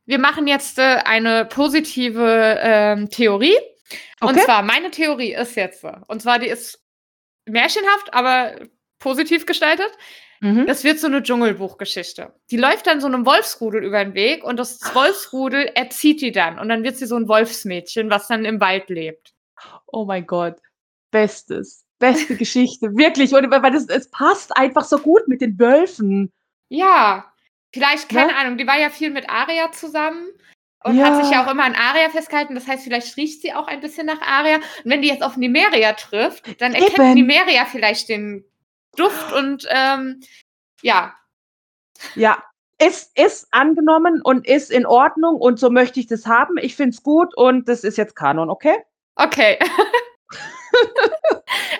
[0.04, 3.56] Wir machen jetzt äh, eine positive ähm, Theorie.
[4.20, 4.40] Und Okay.
[4.44, 6.80] zwar, meine Theorie ist jetzt, äh, und zwar, die ist
[7.46, 8.56] märchenhaft, aber
[8.98, 9.90] positiv gestaltet.
[10.40, 10.66] Mhm.
[10.66, 12.34] Das wird so eine Dschungelbuchgeschichte.
[12.50, 16.58] Die läuft dann so einem Wolfsrudel über den Weg und das Wolfsrudel erzieht die dann.
[16.58, 19.32] Und dann wird sie so ein Wolfsmädchen, was dann im Wald lebt.
[19.86, 20.56] Oh mein Gott.
[21.10, 21.86] Bestes.
[21.98, 22.94] Beste Geschichte.
[22.96, 23.32] Wirklich.
[23.32, 26.30] Und weil das, es passt einfach so gut mit den Wölfen.
[26.68, 27.32] Ja,
[27.72, 28.36] vielleicht, keine Ne?
[28.36, 30.28] Ahnung, die war ja viel mit Aria zusammen
[30.86, 31.46] und hat sich ja Ja.
[31.46, 32.54] auch immer an Aria festgehalten.
[32.54, 34.56] Das heißt, vielleicht riecht sie auch ein bisschen nach Aria.
[34.56, 37.14] Und wenn die jetzt auf Nimeria trifft, dann erkennt Eben.
[37.14, 38.44] Nimeria vielleicht den
[38.96, 40.20] Duft und ähm,
[40.82, 41.14] ja,
[42.14, 42.42] Ja.
[42.78, 46.58] Ist, ist angenommen und ist in Ordnung und so möchte ich das haben.
[46.58, 48.76] Ich finde es gut und das ist jetzt Kanon, okay?
[49.14, 49.58] okay.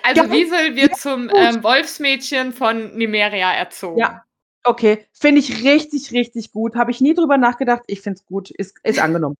[0.03, 1.37] also Ja, Wiesel wird zum gut.
[1.37, 3.99] ähm, Wolfsmädchen von Nimeria erzogen.
[3.99, 4.23] Ja.
[4.67, 5.07] Okay.
[5.13, 6.75] Finde ich richtig, richtig gut.
[6.75, 7.83] Habe ich nie drüber nachgedacht.
[7.87, 8.51] Ich finde es gut.
[8.51, 9.37] Ist, ist angenommen.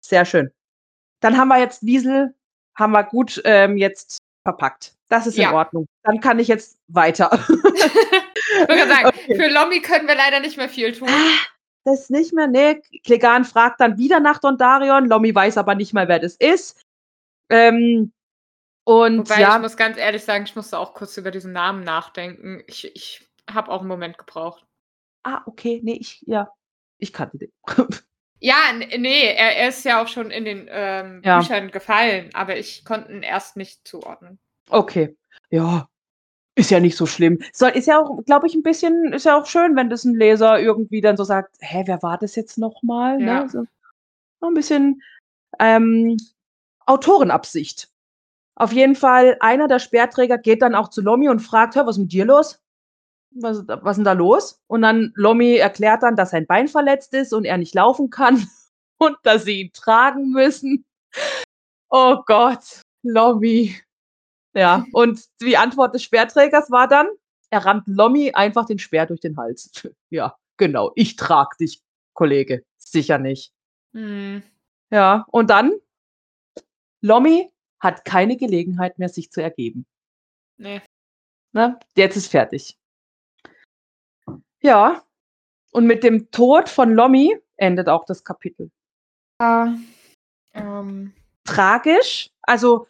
[0.00, 0.52] Sehr schön.
[1.20, 2.34] Dann haben wir jetzt Wiesel,
[2.76, 4.94] haben wir gut ähm, jetzt verpackt.
[5.08, 5.52] Das ist in Ja.
[5.52, 5.86] Ordnung.
[6.04, 7.30] Dann kann ich jetzt weiter.
[8.60, 9.36] Ich würde sagen, Okay.
[9.36, 11.08] für Lommi können wir leider nicht mehr viel tun.
[11.84, 12.80] Das ist nicht mehr, nee.
[13.04, 15.06] Klegan fragt dann wieder nach Dondarion.
[15.06, 16.80] Lomi weiß aber nicht mal, wer das ist.
[17.50, 18.12] Ähm,
[18.84, 21.84] und Wobei, ich ja, muss ganz ehrlich sagen, ich musste auch kurz über diesen Namen
[21.84, 22.62] nachdenken.
[22.66, 24.64] Ich, ich habe auch einen Moment gebraucht.
[25.28, 26.50] Ah, okay, nee, ich, ja,
[26.98, 27.52] ich kannte den.
[28.40, 31.40] Ja, nee, er, er ist ja auch schon in den ähm, Ja.
[31.40, 34.38] Büchern gefallen, aber ich konnte ihn erst nicht zuordnen.
[34.70, 35.16] okay,
[35.50, 35.88] ja,
[36.54, 37.40] ist ja nicht so schlimm.
[37.52, 40.14] Soll, ist ja auch, glaube ich, ein bisschen, ist ja auch schön, wenn das ein
[40.14, 43.20] Leser irgendwie dann so sagt, hä, wer war das jetzt nochmal?
[43.20, 43.42] Ja.
[43.42, 43.48] Ne?
[43.48, 43.64] So,
[44.40, 45.02] so ein bisschen
[45.58, 46.16] ähm,
[46.86, 47.88] Autorenabsicht.
[48.54, 51.96] Auf jeden Fall, einer der Speerträger geht dann auch zu Lomi und fragt, hör, was
[51.96, 52.60] ist mit dir los?
[53.40, 54.60] Was, was ist denn da los?
[54.66, 58.46] Und dann Lomi erklärt dann, dass sein Bein verletzt ist und er nicht laufen kann
[58.98, 60.84] und dass sie ihn tragen müssen.
[61.90, 63.76] Oh Gott, Lomi.
[64.54, 67.06] Ja, und die Antwort des Speerträgers war dann,
[67.50, 69.70] er rammt Lomi einfach den Speer durch den Hals.
[70.10, 71.82] Ja, genau, ich trag dich,
[72.14, 72.64] Kollege.
[72.78, 73.52] Sicher nicht.
[73.92, 74.42] Hm.
[74.90, 75.74] Ja, und dann,
[77.02, 79.86] Lomi hat keine Gelegenheit mehr, sich zu ergeben.
[80.56, 80.82] Nee.
[81.52, 81.78] Ne?
[81.96, 82.76] Jetzt ist fertig.
[84.60, 85.02] Ja,
[85.72, 88.70] und mit dem Tod von Lomi endet auch das Kapitel.
[89.40, 89.66] Äh,
[90.54, 91.12] ähm,
[91.44, 92.86] Tragisch, also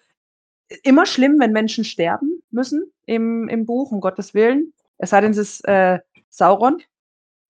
[0.83, 4.73] immer schlimm, wenn Menschen sterben müssen im, im Buch, um Gottes Willen.
[4.99, 6.83] Es sei denn, es ist äh, Sauron,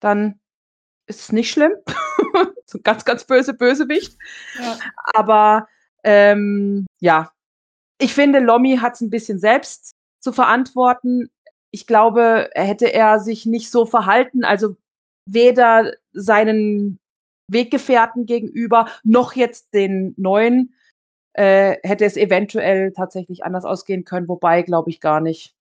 [0.00, 0.40] dann
[1.06, 1.72] ist es nicht schlimm.
[2.66, 4.16] so ganz, ganz böse Bösewicht.
[4.58, 4.78] ja.
[5.14, 5.68] Aber
[6.04, 7.32] ähm, ja,
[7.98, 11.30] ich finde, Lomi hat es ein bisschen selbst zu verantworten.
[11.70, 14.76] Ich glaube, hätte er sich nicht so verhalten, also
[15.26, 16.98] weder seinen
[17.48, 20.74] Weggefährten gegenüber noch jetzt den neuen,
[21.34, 25.54] äh, hätte es eventuell tatsächlich anders ausgehen können, wobei glaube ich gar nicht.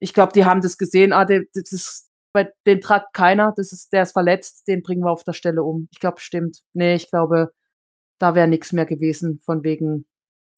[0.00, 3.92] Ich glaube, die haben das gesehen, ah, das ist, bei, den tragt keiner, das ist,
[3.92, 5.88] der ist verletzt, den bringen wir auf der Stelle um.
[5.92, 6.62] Ich glaube, stimmt.
[6.72, 7.52] Nee, ich glaube,
[8.18, 10.04] da wäre nichts mehr gewesen von wegen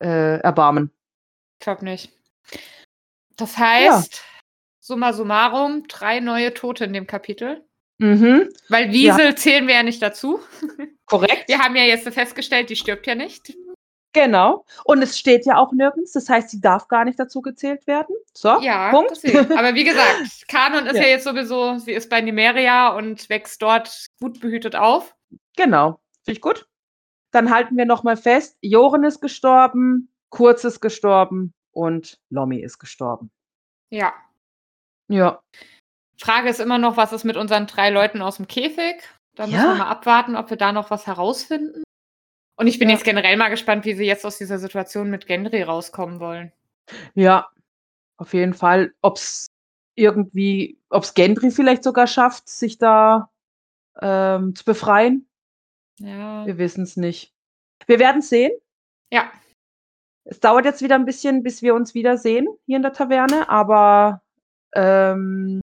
[0.02, 0.90] äh, Erbarmen.
[1.58, 2.12] Ich glaube nicht.
[3.36, 4.22] Das heißt,
[4.86, 7.64] summa summarum, drei neue Tote in dem Kapitel.
[7.98, 10.38] Mhm, Weil Wiesel zählen wir ja nicht dazu.
[11.06, 11.48] korrekt.
[11.48, 13.56] Wir haben ja jetzt festgestellt, die stirbt ja nicht.
[14.12, 14.64] Genau.
[14.84, 18.14] Und es steht ja auch nirgends, das heißt, sie darf gar nicht dazu gezählt werden.
[18.32, 19.10] So, Ja, Punkt.
[19.10, 19.52] deswegen.
[19.58, 21.02] Aber wie gesagt, Kanon ist Ja.
[21.02, 21.08] ja.
[21.08, 25.14] jetzt sowieso, sie ist bei Nimeria und wächst dort gut behütet auf.
[25.56, 26.00] Genau.
[26.24, 26.66] Finde ich gut.
[27.32, 33.30] Dann halten wir nochmal fest, Joren ist gestorben, Kurz ist gestorben und Lomi ist gestorben.
[33.90, 34.12] Ja.
[35.08, 35.40] Ja.
[36.18, 39.02] Frage ist immer noch, was ist mit unseren drei Leuten aus dem Käfig?
[39.34, 39.72] Da müssen Ja.
[39.72, 41.82] wir mal abwarten, ob wir da noch was herausfinden.
[42.58, 42.94] Und ich bin Ja.
[42.94, 46.52] jetzt generell mal gespannt, wie sie jetzt aus dieser Situation mit Gendry rauskommen wollen.
[47.14, 47.50] Ja,
[48.16, 48.94] auf jeden Fall.
[49.02, 49.46] Ob es
[49.94, 53.30] irgendwie, ob es Gendry vielleicht sogar schafft, sich da
[54.00, 55.26] ähm, zu befreien.
[55.98, 56.46] Ja.
[56.46, 57.32] Wir wissen es nicht.
[57.86, 58.52] Wir werden sehen.
[59.12, 59.30] Ja.
[60.24, 64.22] Es dauert jetzt wieder ein bisschen, bis wir uns wiedersehen hier in der Taverne, aber
[64.76, 65.60] ähm,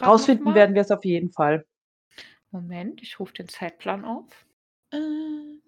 [0.00, 1.66] rausfinden werden wir es auf jeden Fall.
[2.50, 4.26] Moment, ich rufe den Zeitplan auf.
[4.92, 5.60] Ähm,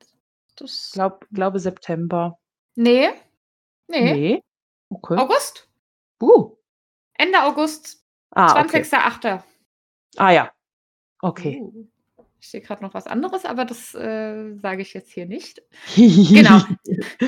[0.00, 0.90] Ich das.
[0.92, 2.38] glaub, glaube September.
[2.74, 3.08] Nee.
[3.88, 4.12] Nee.
[4.12, 4.42] Nee.
[4.90, 5.16] Okay.
[5.16, 5.68] August?
[6.20, 6.56] Uh.
[7.14, 8.80] Ende August, Ah, okay.
[8.82, 9.42] 20.08.
[10.16, 10.50] Ah ja.
[11.20, 11.60] Okay.
[11.62, 11.86] Uh,
[12.40, 15.62] Ich sehe gerade noch was anderes, aber das äh, sage ich jetzt hier nicht.
[15.96, 16.60] Genau.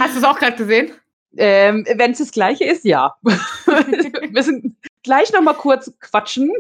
[0.01, 0.92] Hast du es auch gerade gesehen?
[1.36, 3.14] ähm, Wenn es das gleiche ist, ja.
[4.33, 6.53] wir sind, gleich noch mal kurz quatschen.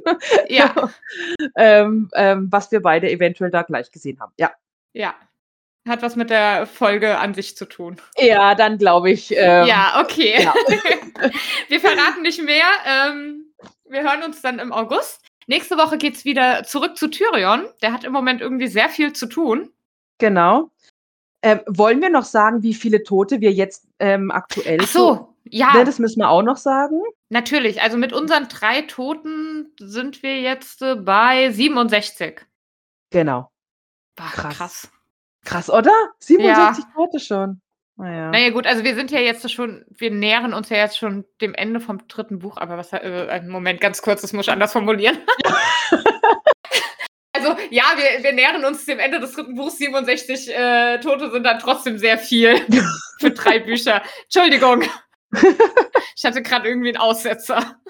[0.48, 0.90] Ja.
[1.56, 4.32] ähm, ähm, was wir beide eventuell da gleich gesehen haben.
[4.36, 4.52] Ja.
[4.92, 5.14] Ja.
[5.86, 7.96] Hat was mit der Folge an sich zu tun.
[8.16, 9.32] Ja, dann glaube ich.
[9.36, 10.42] Ähm, ja, okay.
[10.42, 10.54] ja.
[11.68, 12.64] wir verraten nicht mehr.
[12.86, 13.52] Ähm,
[13.84, 15.20] wir hören uns dann im August.
[15.46, 17.66] Nächste Woche geht es wieder zurück zu Tyrion.
[17.82, 19.70] Der hat im Moment irgendwie sehr viel zu tun.
[20.18, 20.70] Genau.
[21.42, 25.74] Ähm, wollen wir noch sagen, wie viele Tote wir jetzt ähm, aktuell Ach so, ja.
[25.74, 27.02] Ne, das müssen wir auch noch sagen.
[27.34, 27.82] Natürlich.
[27.82, 32.42] Also mit unseren drei Toten sind wir jetzt äh, bei 67.
[33.10, 33.50] Genau.
[34.14, 34.56] Boah, krass.
[34.56, 34.92] krass.
[35.44, 35.90] Krass, oder?
[36.20, 36.90] 67 ja.
[36.94, 37.60] Tote schon.
[37.96, 38.30] Naja.
[38.30, 41.54] naja, gut, also wir sind ja jetzt schon, wir nähern uns ja jetzt schon dem
[41.54, 44.72] Ende vom dritten Buch, aber was, äh, einen Moment, ganz kurz, das muss ich anders
[44.72, 45.18] formulieren.
[47.32, 51.42] also ja, wir, wir nähern uns dem Ende des dritten Buchs, 67 äh, Tote sind
[51.42, 52.56] dann trotzdem sehr viel
[53.18, 54.02] für drei Bücher.
[54.24, 54.84] Entschuldigung.
[56.16, 57.80] Ich hatte gerade irgendwie einen Aussetzer.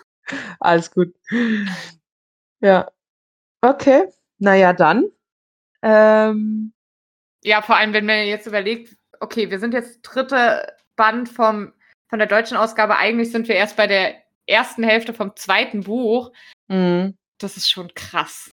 [0.60, 1.14] Alles gut.
[2.60, 2.90] Ja.
[3.60, 4.08] Okay.
[4.38, 5.04] Naja, dann.
[5.82, 6.72] Ähm,
[7.42, 11.72] ja, vor allem, wenn man jetzt überlegt, okay, wir sind jetzt dritte Band vom,
[12.08, 12.96] von der deutschen Ausgabe.
[12.96, 14.14] Eigentlich sind wir erst bei der
[14.46, 16.32] ersten Hälfte vom zweiten Buch.
[16.68, 17.16] Mhm.
[17.38, 18.50] Das ist schon krass.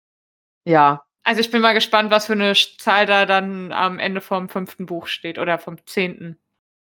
[0.64, 1.05] Ja.
[1.22, 4.86] Also ich bin mal gespannt, was für eine Zahl da dann am Ende vom fünften
[4.86, 6.38] Buch steht oder vom zehnten.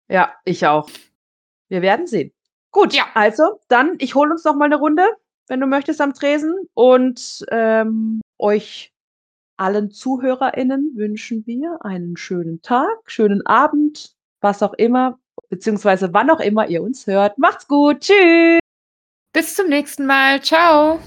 [0.07, 0.89] Ja, ich auch.
[1.70, 2.32] Wir werden sehen.
[2.72, 3.05] Gut, ja.
[3.14, 5.07] also dann, ich hole uns noch mal eine Runde,
[5.47, 8.93] wenn du möchtest, am Tresen und ähm, euch
[9.57, 16.39] allen ZuhörerInnen wünschen wir einen schönen Tag, schönen Abend, was auch immer, beziehungsweise wann auch
[16.39, 17.38] immer ihr uns hört.
[17.38, 18.01] Macht's gut.
[18.01, 18.59] Tschüss.
[19.34, 20.41] Bis zum nächsten Mal.
[20.41, 20.99] Ciao.